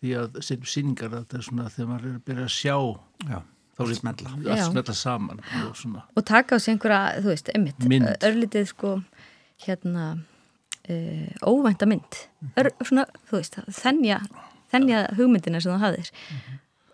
[0.00, 2.76] því að setjum síningar að þetta er svona þegar maður er að byrja að sjá
[3.30, 3.40] Já,
[3.80, 8.10] allt smella saman og svona, og taka á sig einhverja, þú veist, einmitt Mynd.
[8.26, 8.98] örlítið sko
[9.64, 10.10] hérna
[10.88, 12.18] uh, óvænta mynd.
[12.56, 14.20] Ör, svona, þú veist, þennja
[14.72, 16.12] þennja hugmyndina sem þú hafðir.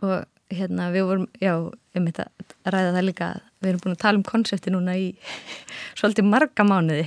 [0.07, 0.17] Og
[0.53, 1.53] hérna við vorum já,
[1.97, 5.09] einmitt að ræða það líka við erum búin að tala um konsepti núna í
[5.99, 7.07] svolítið marga mánuði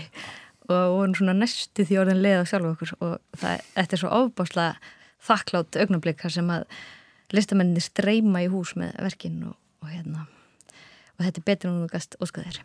[0.70, 4.12] og vorum svona næstu því orðin leið á sjálf okkur og það, þetta er svo
[4.20, 4.96] ofbáslega
[5.30, 6.68] þakklátt augnablik þar sem að
[7.36, 10.28] listamenninni streyma í hús með verkin og, og hérna
[11.16, 12.62] og þetta er betur en þú gast óskaðir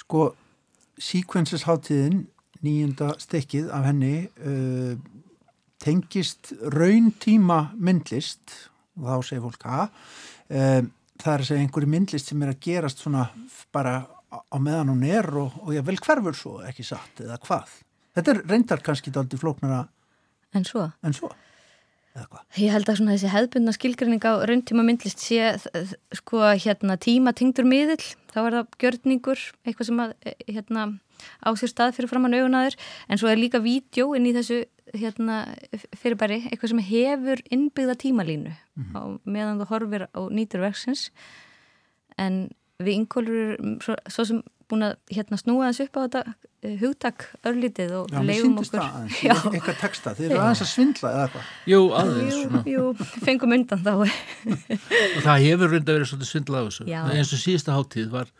[0.00, 0.32] Sko,
[1.00, 2.24] Sequences hátíðin,
[2.66, 4.96] nýjunda stykkið af henni, uh,
[5.80, 8.56] tengist rauntíma myndlist,
[9.00, 10.00] og þá segir fólk að,
[10.54, 10.80] uh,
[11.20, 13.28] það er að segja einhverju myndlist sem er að gerast svona
[13.74, 14.00] bara
[14.30, 17.78] á meðan hún er og, og ég vel hverfur svo, ekki satt, eða hvað.
[18.16, 19.84] Þetta er reyndar kannski dálítið flóknara
[20.56, 21.30] en svo en svo.
[22.58, 25.52] Ég held að svona þessi hefðbundna skilgrinning á rauntíma myndlist sé
[26.18, 28.02] sko hérna tíma tengdur miðill,
[28.32, 30.88] þá er það gjörningur, eitthvað sem að eh, hérna
[31.42, 32.76] á sér stað fyrir framann augunaður
[33.08, 34.62] en svo er líka vídeo inn í þessu
[34.94, 35.42] hérna
[35.96, 38.54] fyrirbæri, eitthvað sem hefur innbyggða tímalínu
[38.96, 41.10] á meðan þú horfir á nýtur verksins.
[42.18, 42.48] En
[42.80, 43.54] við yngolur
[43.84, 46.22] svo, svo sem búin að hérna snúa þessu upp á þetta
[46.62, 48.80] eh, hugtak örlítið og Já, mér leifum síndist okkur.
[48.80, 49.34] það aðeins, Já.
[49.50, 51.50] eitthvað texta, þið eru aðeins að svindla eða hvað.
[51.72, 52.88] jú, aðeins Jú, jú,
[53.26, 53.92] fengum undan þá.
[55.24, 56.86] Það hefur reynda verið svolítið svindla á þessu.
[56.90, 57.00] Já.
[57.14, 58.30] eins og síðasta hátíð var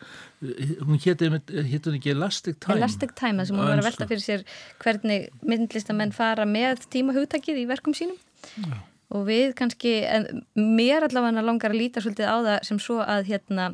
[0.40, 1.28] hún héti,
[1.68, 2.78] héti hún ekki Elastic Time?
[2.80, 4.44] Elastic Time, sem Já, hún var að velta fyrir sér
[4.80, 8.16] hvernig myndlistamenn fara með tímahugtakið í verkum sínum.
[9.10, 13.24] Og við kannski, en mér allavega langar að líta svolítið á það sem svo að
[13.32, 13.64] hérna,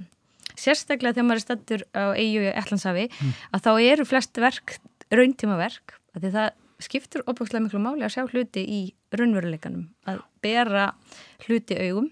[0.61, 3.09] sérstaklega þegar maður er stattur á eigu í Ætlansafi
[3.53, 4.77] að þá eru flest verk
[5.15, 6.49] rauntímaverk, því það
[6.83, 8.81] skiptur opbúkslega miklu máli að sjá hluti í
[9.17, 10.91] raunveruleikanum, að bera
[11.47, 12.11] hluti augum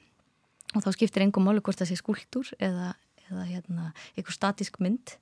[0.75, 2.95] og þá skiptir engum máli hvort það sé skúltúr eða,
[3.29, 5.19] eða hérna, einhver statísk mynd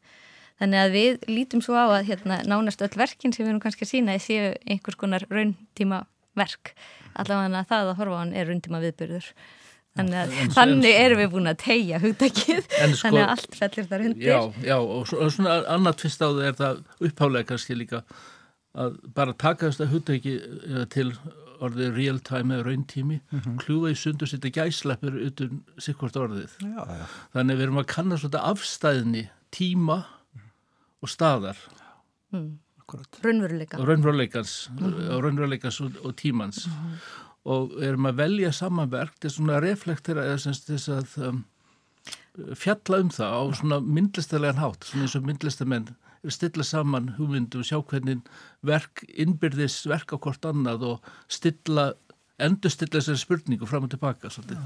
[0.62, 3.82] Þannig að við lítum svo á að hérna, nánast öll verkin sem við erum kannski
[3.82, 6.04] að sína séu einhvers konar rauntíma
[6.38, 6.76] verk.
[7.18, 9.26] Allavega það að horfa á hann er rauntíma viðbyrður.
[9.98, 12.60] Þannig að en- þannig erum við búin að tegja hugtakið.
[12.80, 14.24] En sko- þannig að allt fellir þar undir.
[14.24, 18.02] Já, já, og svo- og svona annað tvist á það er það upphálega kannski líka
[18.74, 21.10] að bara taka þetta hugtæki eh, til
[21.62, 23.20] orðið real time eða rauntími,
[23.60, 26.56] kljúfa í sundu sitt gæsleppur utan sikkvort orðið.
[26.64, 27.04] Já, já.
[27.36, 30.00] Þannig við erum að kanna svona afstæðni tíma
[31.02, 31.60] og staðar
[32.32, 33.20] Akkurat.
[33.22, 33.78] Raunveruleika.
[33.78, 36.64] og raunveruleikans, og raunveruleikans og, og tímans
[37.48, 41.40] og erum að velja samanverk til svona að reflektera eða sem sagt þess að um,
[42.58, 45.90] fjalla um það á svona myndlistalega hátt, svona eins og myndlistamenn
[46.30, 48.20] stilla saman hugmyndu og sjá hvernig
[48.62, 51.92] verk innbyrðis verk á hvort annað og stilla
[52.42, 54.62] endurstilla þessari spurningu fram og tilbaka svolítið.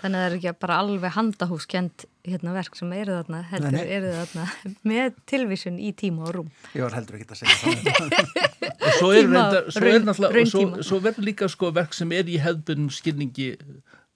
[0.00, 3.82] Þannig að það er ekki bara alveg handahúskend hérna, verk sem eru þarna, heldur Nei,
[3.82, 3.92] nei.
[3.98, 4.46] eru þarna
[4.92, 6.50] með tilvísun í tíma og rúm.
[6.74, 8.34] Ég var heldur ekki að segja það.
[8.86, 11.94] og svo er, reynda, svo er raun- náttúrulega og svo, svo verður líka sko verk
[11.98, 13.52] sem er í hefðbunum skilningi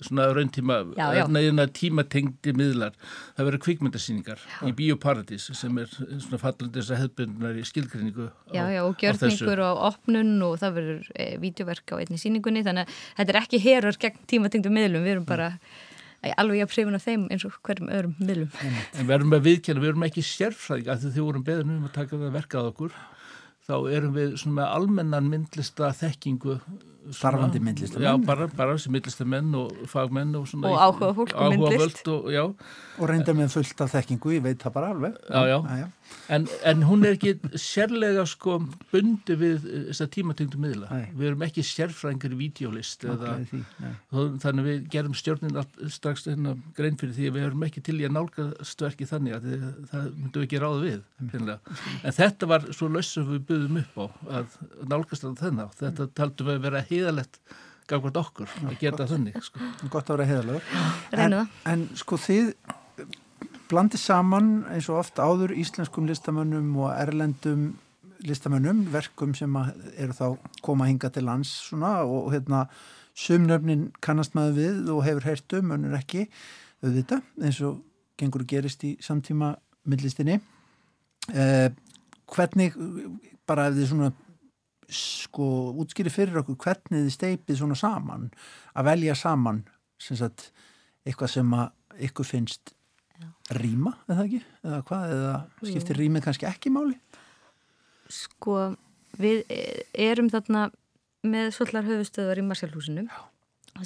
[0.05, 1.25] svona rauntíma Já, já.
[1.29, 2.93] neina tímatengdi miðlar.
[3.37, 8.65] Það verður kvikmyndasýningar í Bíóparadís sem er svona fallandi þess að hefðbunar í skilgrinningu Já,
[8.75, 12.93] já, og á gjörningur og opnun og það verður e, vídeoverk á einni síningunni þannig
[12.93, 15.51] að þetta er ekki herur gegn tímatengdum miðlum, við erum bara
[16.21, 18.53] e, alveg jafn hrifin af þeim eins og hverjum öðrum miðlum.
[19.01, 22.21] en verðum að viðkjanna, við erum ekki sérfræðing af því vorum beðin um að taka
[22.21, 22.99] það verkað okkur
[23.67, 26.61] þá erum við svona með almennan myndlista þekkingu
[27.13, 28.07] Starfandi myndlistamenn.
[28.09, 32.03] Já, bara, bara sem myndlistamenn og fagmenn og svona Og áhugafólk um myndlist.
[32.03, 32.45] áhugafólk og, já,
[32.99, 35.15] Og reyndar með fullt af þekkingu, ég veit það bara alveg.
[35.31, 35.59] Já, já.
[35.83, 35.87] já.
[36.29, 38.57] En, en hún er ekki sérlega sko
[38.91, 40.89] bundi við þessa tímatöngdu miðla.
[40.91, 41.05] Nei.
[41.15, 43.61] Við erum ekki sérfræðingar í vídeolist eða því,
[44.43, 47.95] þannig við gerum stjórnin allt- strax hérna grein fyrir því að við erum ekki til
[48.01, 51.05] í að nálgast verki þannig að þið, það myndum við ekki ráða við.
[51.31, 51.77] hreinlega.
[52.03, 54.07] En þetta var svo laus sem við byggðum upp á
[54.41, 54.57] að
[54.95, 55.71] nálgast það þennan.
[55.79, 57.39] Þetta taldum við að vera heiðalegt
[57.87, 59.39] gafkvæmt okkur að gera það þannig.
[59.47, 59.71] Sko.
[59.95, 60.75] Gott að vera heiðalögur.
[61.15, 61.39] Það.
[61.71, 62.51] En sko þið
[63.71, 67.73] blandið saman eins og oft áður íslenskum listamönnum og erlendum
[68.27, 69.53] listamönnum, verkum sem
[69.97, 70.27] eru þá
[70.65, 72.67] koma hinga til lands svona og hérna
[73.17, 76.27] sumnöfnin kannast maður við og hefur heyrt um, önnur ekki
[76.85, 77.81] auðvitað, eins og
[78.21, 79.55] gengur og gerist í samtíma
[79.89, 80.39] myndlistinni.
[81.33, 81.69] Eh,
[82.33, 82.77] hvernig
[83.49, 84.13] bara ef þið svona
[84.87, 85.49] sko
[85.83, 88.29] útskýri fyrir okkur hvernig þið steipið svona saman
[88.77, 89.65] að velja saman
[89.99, 90.53] sem sagt
[91.07, 92.76] eitthvað sem að ykkur finnst
[93.57, 94.41] rýma, eða ekki?
[94.65, 96.97] Eða hvað, eða skiptir rýmið kannski ekki máli?
[98.13, 98.59] Sko,
[99.19, 99.45] við
[99.93, 100.69] erum þarna
[101.27, 103.07] með svollar höfustöðar í Marsjálfhúsinu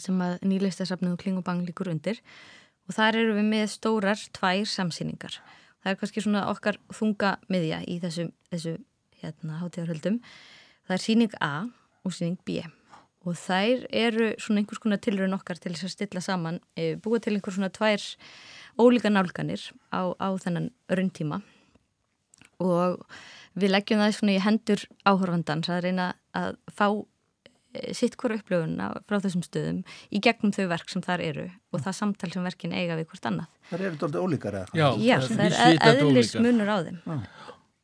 [0.01, 2.20] sem að nýleistasafnið og Klingubang líkur undir
[2.87, 5.41] og þar eru við með stórar tvær samsýningar.
[5.81, 8.76] Það er kannski svona okkar þunga miðja í þessu, þessu
[9.22, 10.20] hérna, hátíðarhöldum.
[10.89, 11.55] Það er síning A
[12.05, 12.61] og síning B
[13.29, 17.21] og þær eru svona einhvers konar tilraun okkar til þess að stilla saman, e, búa
[17.21, 18.05] til einhvers svona tvær
[18.81, 19.61] ólíka nálganir
[19.93, 21.43] á, á þennan rauntíma
[22.61, 23.01] og
[23.61, 26.87] við leggjum það svona í hendur áhorfandans að reyna að fá
[27.75, 29.81] eh, sitt hvora upplöfunna frá þessum stöðum
[30.12, 33.31] í gegnum þau verk sem þar eru og það samtal sem verkin eiga við hvort
[33.31, 33.49] annað.
[33.71, 34.77] Það eru doldið ólíkar eða?
[34.81, 37.18] Já, Já, það er eð- eðlis munur á þeim Já.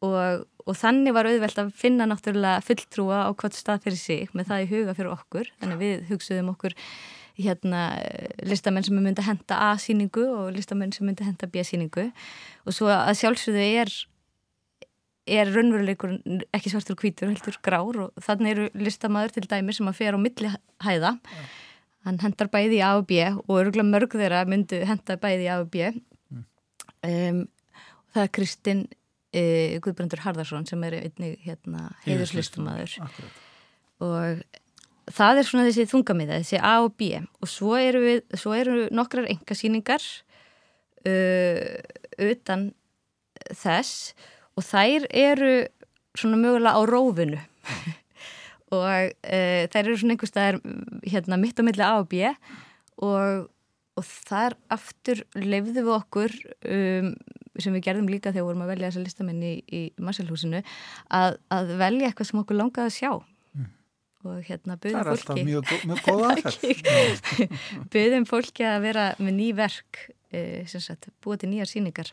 [0.05, 4.51] Og, og þannig var auðvelt að finna náttúrulega fulltrúa á hvort stað fyrir sig með
[4.51, 5.53] það í huga fyrir okkur.
[5.63, 6.77] Þannig við hugsuðum okkur
[7.37, 7.83] hérna
[8.49, 12.07] listamenn sem myndi að henda A-sýningu og listamenn sem myndi að henda B-sýningu.
[12.65, 13.95] Og svo að sjálfsögðu er
[15.27, 16.13] er raunveruleikur
[16.55, 18.03] ekki svartur og hvítur heldur grár.
[18.07, 20.53] Og þannig eru listamæður til dæmi sem að fer á milli
[20.87, 21.17] hæða
[22.07, 25.51] hann hendar bæði í A og B og örgulega mörg þeirra myndu henda bæði í
[25.51, 25.91] A og B.
[27.07, 27.43] Um,
[28.15, 28.85] það er Kristinn
[29.35, 33.01] uh, Guðbrandur Harðarsson sem er einnig hérna, heiðurslistamæður
[34.05, 34.45] og
[35.15, 37.11] það er svona þessi þungamiða, þessi A og B.
[37.43, 40.05] Og svo eru, við, svo eru nokkrar engasýningar
[41.07, 41.77] uh,
[42.27, 42.71] utan
[43.55, 44.15] þess.
[44.57, 45.55] Og þær eru
[46.17, 47.43] svona mögulega á rófinu.
[48.75, 50.57] Og uh, þær eru svona einhvers staðar
[51.07, 52.33] hérna mitt á milli A og B.
[52.99, 53.47] Og,
[53.95, 56.35] og þar aftur leifðu við okkur
[56.67, 57.13] um,
[57.63, 60.61] sem við gerðum líka þegar við vorum að velja þessa listamenn í, í Marselhúsinu
[61.21, 63.13] að, að velja eitthvað sem okkur langaði að sjá.
[64.27, 67.43] Og hérna Það buðum er alltaf fólki mjög, gó- mjög góð aðferð.
[67.95, 70.01] buðum fólki að vera með ný verk
[70.67, 72.11] sem sagt, búið til nýjar síningar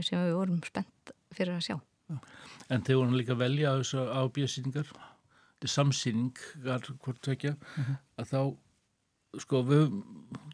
[0.00, 1.76] sem við vorum spennt fyrir að sjá.
[2.72, 4.20] En þeir voru líka að velja þessu á
[5.62, 7.52] þetta er samsýningar hvort tvekja,
[8.18, 8.40] að þá
[9.44, 9.92] sko við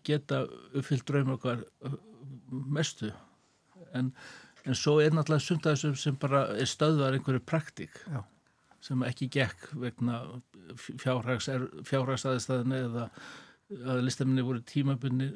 [0.06, 0.42] geta
[0.76, 1.94] uppfyllt draum okkar uh,
[2.50, 3.08] mestu
[3.96, 4.12] en,
[4.64, 8.22] en svo er náttúrulega sumt að þessum sem bara er stöðvar einhverju praktík Já.
[8.84, 10.22] sem ekki gekk vegna
[10.76, 11.50] fjárhags,
[11.88, 13.10] fjárhagsaðistæðinu eða
[13.68, 15.26] að listaminni voru tímabunni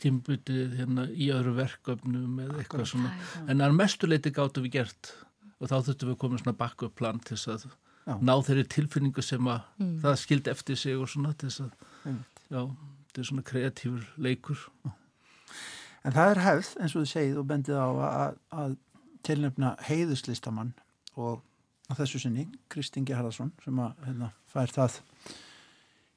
[0.00, 3.10] hérna í öðru verkefnum eða eitthvað svona
[3.44, 5.10] en að mestuleiti gáttum við gert
[5.58, 7.66] og þá þurftum við að koma svona backup plan til þess að
[8.04, 8.16] Já.
[8.20, 9.62] ná þeirri tilfinningu sem að
[10.02, 12.18] það skildi eftir sig og svona til þess að,
[12.52, 12.60] já,
[13.08, 14.64] þetta er svona kreatífur leikur.
[16.04, 18.76] En það er hefð, eins og þið segið og bendið á að, að
[19.24, 20.74] tilnefna heiðuslistamann
[21.16, 21.42] og
[21.94, 24.98] þessu sinni, Kristín Gerhardsson sem að hérna, fær það.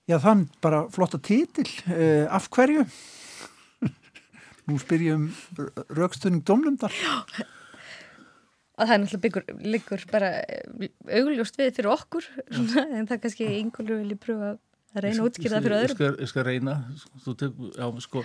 [0.07, 2.85] Já, þann bara flotta títil uh, af hverju?
[4.67, 5.29] Nú spyr ég um
[5.95, 6.95] raukstunning domnumdar
[8.77, 13.21] og það er náttúrulega byggur, liggur bara eh, augljóst við fyrir okkur svona, en það
[13.23, 15.95] kannski einhverju vilji pröfa að reyna það fyrir Ég öðrum.
[15.95, 16.75] skal, ég skal reyna,
[17.23, 18.23] þú tek, já, sko,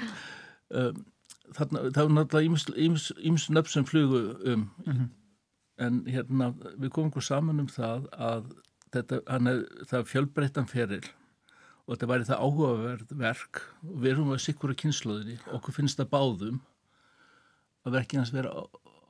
[0.82, 1.00] um,
[1.56, 2.82] þarna, það var náttúrulega
[3.30, 4.22] íms nöfn sem flugu
[4.52, 4.68] um,
[5.82, 8.52] en hérna, við komum okkur saman um það að
[8.94, 11.04] þetta, hann er, það er fjölbreyttan feril
[11.82, 13.62] og þetta væri það áhugaverð verk.
[13.88, 16.60] Og við erum að sikura kynnslóðinni, okkur finnst það báðum
[17.82, 18.52] að verkið hans vera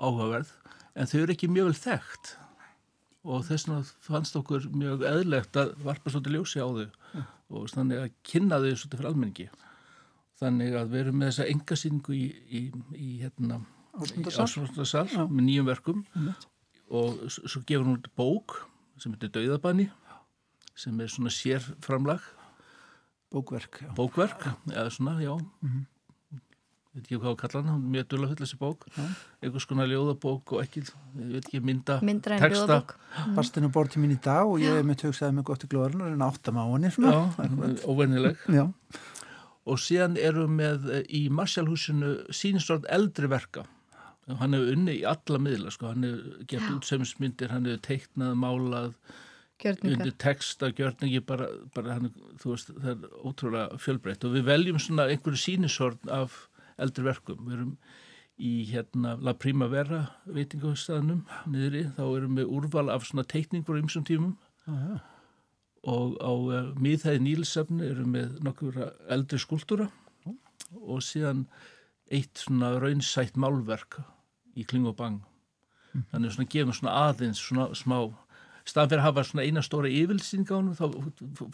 [0.00, 0.54] áhugaverð,
[0.96, 2.32] en þau eru ekki mjög vel þekkt.
[3.22, 6.88] Og þess vegna fannst okkur mjög eðlegt að varpa svolítið ljósi á þau
[7.52, 9.46] og þannig að kynna þau svolítið fyrir almenningi.
[10.42, 12.62] Þannig að við erum með þessa engasýningu í, í,
[12.98, 13.60] í hérna.
[14.02, 15.22] Ásmundarsal Já.
[15.28, 16.04] með nýjum verkum
[16.92, 18.54] og s- svo gefur hún út bók
[18.98, 19.90] sem heitir Dauðabanni
[20.74, 22.20] sem er svona sérframlag
[23.32, 23.90] bókverk já.
[23.96, 25.32] bókverk, eða svona, já
[26.92, 28.82] veit ekki hvað að kalla er mjög dula full þessi bók,
[29.40, 32.66] einhvers konar ljóðabók og ekki, ég veit ekki, mynda myndra en texta.
[32.66, 35.70] ljóðabók Bastinu bort til mín í dag og ég hef með hugsaði með gott í
[35.72, 37.12] glóðurinn og reyna áttam á henni svona.
[37.32, 38.66] Já, óvennileg Já.
[39.68, 43.66] Og síðan erum við eh, í Marshallhúsinu sínstort eldri verka.
[44.26, 45.90] Hann hefur unni í alla miðla sko.
[45.90, 48.94] hann hefur gert útsemismyndir hann hefur teiknað, málað
[49.62, 49.96] gjörningar.
[49.96, 54.26] undir texta, gjörningi bara, bara hann, þú veist, það er ótrúlega fjölbreytt.
[54.26, 56.46] Og við veljum svona einhverju sínisorn af
[56.78, 57.42] eldri verkum.
[57.46, 57.76] Við erum
[58.42, 64.06] í hérna La Primavera veitingahustæðanum niðri, þá erum við úrval af svona teikningur í ymsum
[64.08, 64.36] tímum
[65.82, 68.78] og á uh, miðhæði nýlisefni erum við nokkur
[69.10, 69.88] eldri skúltúra
[70.80, 71.46] og síðan
[72.12, 74.00] eitt svona raunsætt málverk
[74.56, 75.22] í Kling og Bang.
[76.12, 77.98] Þannig svona gefum svona aðeins svona smá
[78.68, 80.84] staðan fyrir að hafa svona eina stóra yfirlýsing á hann þá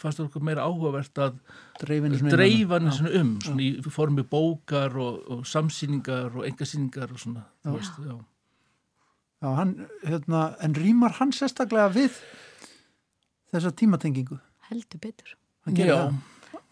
[0.01, 1.39] fannst það okkur meira áhugavert að
[1.81, 7.47] dreifa hann svona um svona í formi bókar og, og samsýningar og engasýningar og svona
[7.65, 8.13] þú veist, já.
[9.39, 9.73] Já, hann,
[10.03, 12.21] hérna, en rýmar hann sérstaklega við
[13.53, 14.39] þessa tímatengingu?
[14.69, 15.37] heldur betur.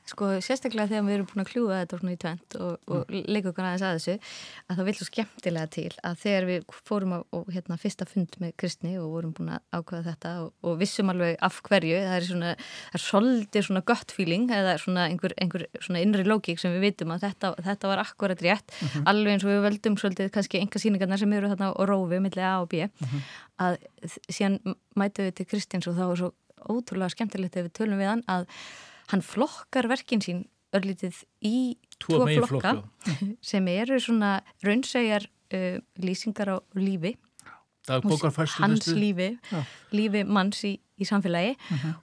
[0.08, 3.50] Sko sérstaklega þegar við erum búin að kljúa þetta svona í tvent og, og leika
[3.50, 4.14] okkur aðeins að þessu
[4.72, 8.38] að það vil svo skemmtilega til að þegar við fórum á og, hérna, fyrsta fund
[8.40, 12.16] með Kristni og vorum búin að ákveða þetta og, og vissum alveg af hverju það
[12.22, 16.64] er svona, það er svolítið svona gött feeling eða svona einhver, einhver svona innri lógík
[16.64, 20.32] sem við vitum að þetta, þetta var akkurat rétt, alveg eins og við völdum svolítið
[20.40, 22.88] kannski enga síningarnar sem eru þarna og rófi millir A og B
[23.60, 23.76] að
[24.08, 24.60] þ- síðan
[24.96, 26.32] mætum við til Kristins og þá er svo
[26.66, 28.48] ótrúlega skemmtilegt ef við tölum við hann að
[29.12, 30.46] hann flokkar verkin sín
[30.76, 32.76] örlítið í Tvo meginflokka.
[32.76, 37.16] flokka sem eru svona raunsæjar uh, lýsingar á lífi.
[37.88, 38.04] Er
[38.60, 39.30] hans lífi,
[39.96, 41.54] lífi manns í, í samfélagi.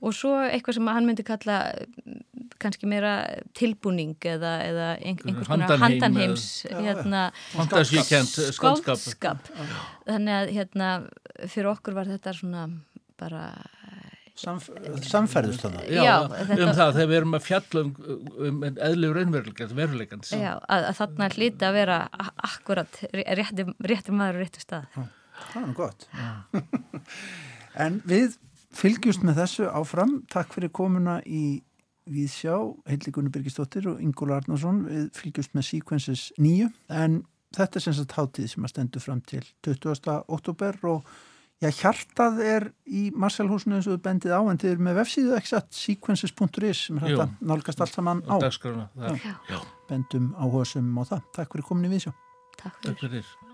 [0.01, 2.23] Og svo eitthvað sem hann myndi kalla mm,
[2.63, 3.13] kannski meira
[3.53, 7.27] tilbúning eða, eða ein, einhvers konar Handanheim handanheims hérna,
[8.57, 9.53] skáldskap.
[10.09, 10.91] Þannig að hérna
[11.45, 12.65] fyrir okkur var þetta svona
[13.21, 13.45] bara
[14.35, 14.67] Samf
[15.07, 15.85] samferðust þannig.
[15.95, 17.91] Já, Já, um þetta- það þegar við erum að fjalla um,
[18.49, 20.33] um eðlu raunveruleikans, veruleikans.
[20.35, 21.99] já, að, að þarna hlýti að vera
[22.49, 24.89] akkurat rétti, rétti maður og rétti stað
[25.35, 26.09] Það er nú gott.
[27.85, 28.37] en við
[28.75, 30.17] fylgjumst með þessu áfram.
[30.31, 31.61] Takk fyrir komuna í
[32.11, 32.57] Víðsjá,
[32.91, 34.83] Heilli Gunni Birgisdóttir og Ingóla Arnarsson.
[34.91, 37.21] Við fylgjumst með Sequences 9 en
[37.57, 40.19] þetta er sem sagt hátíð sem að stendur fram til 20.
[40.37, 41.07] oktober og
[41.63, 45.73] já, hjartað er í Marselhúsinu eins og bendið á en þið eru með vefsíðu satt
[45.79, 48.37] sequences.is sem er að nálgast allt saman á.
[48.43, 51.27] Já, Bendum áhuga sem á það.
[51.39, 52.15] Takk fyrir komin í Víðsjá.
[52.61, 53.54] Takk fyrir takk fyrir.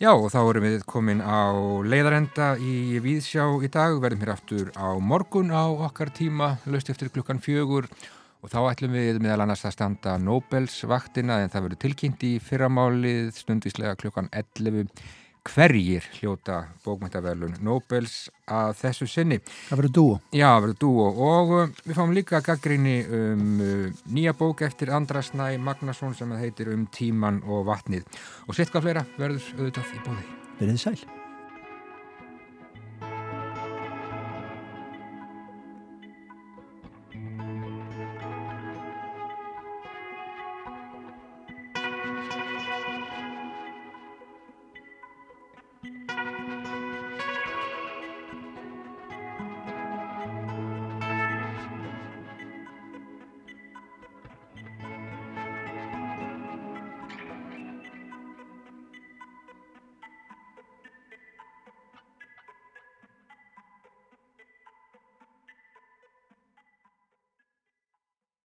[0.00, 1.52] Já, og þá erum við komin á
[1.84, 7.10] leiðarenda í Víðsjá í dag, verðum hér aftur á morgun á okkar tíma, löst eftir
[7.12, 7.84] klukkan fjögur.
[8.40, 12.30] Og þá ætlum við meðal annars að standa Nobels vaktina en það verður tilkynnt í
[12.40, 14.88] fyrramálið stundvíslega klukkan 11
[15.48, 19.40] hverjir hljóta bókmæntaverlun Nobels að þessu sinni.
[19.68, 20.18] Það verður dúo.
[20.32, 24.92] Já, það verður dúo og uh, við fáum líka gaggrinni um uh, nýja bók eftir
[24.96, 28.04] Andra Snæ Magnason sem heitir um tíman og vatnið
[28.46, 30.28] og sitt hvað fleira verður auðvitað í bóði.
[30.60, 31.19] Verðið sæl.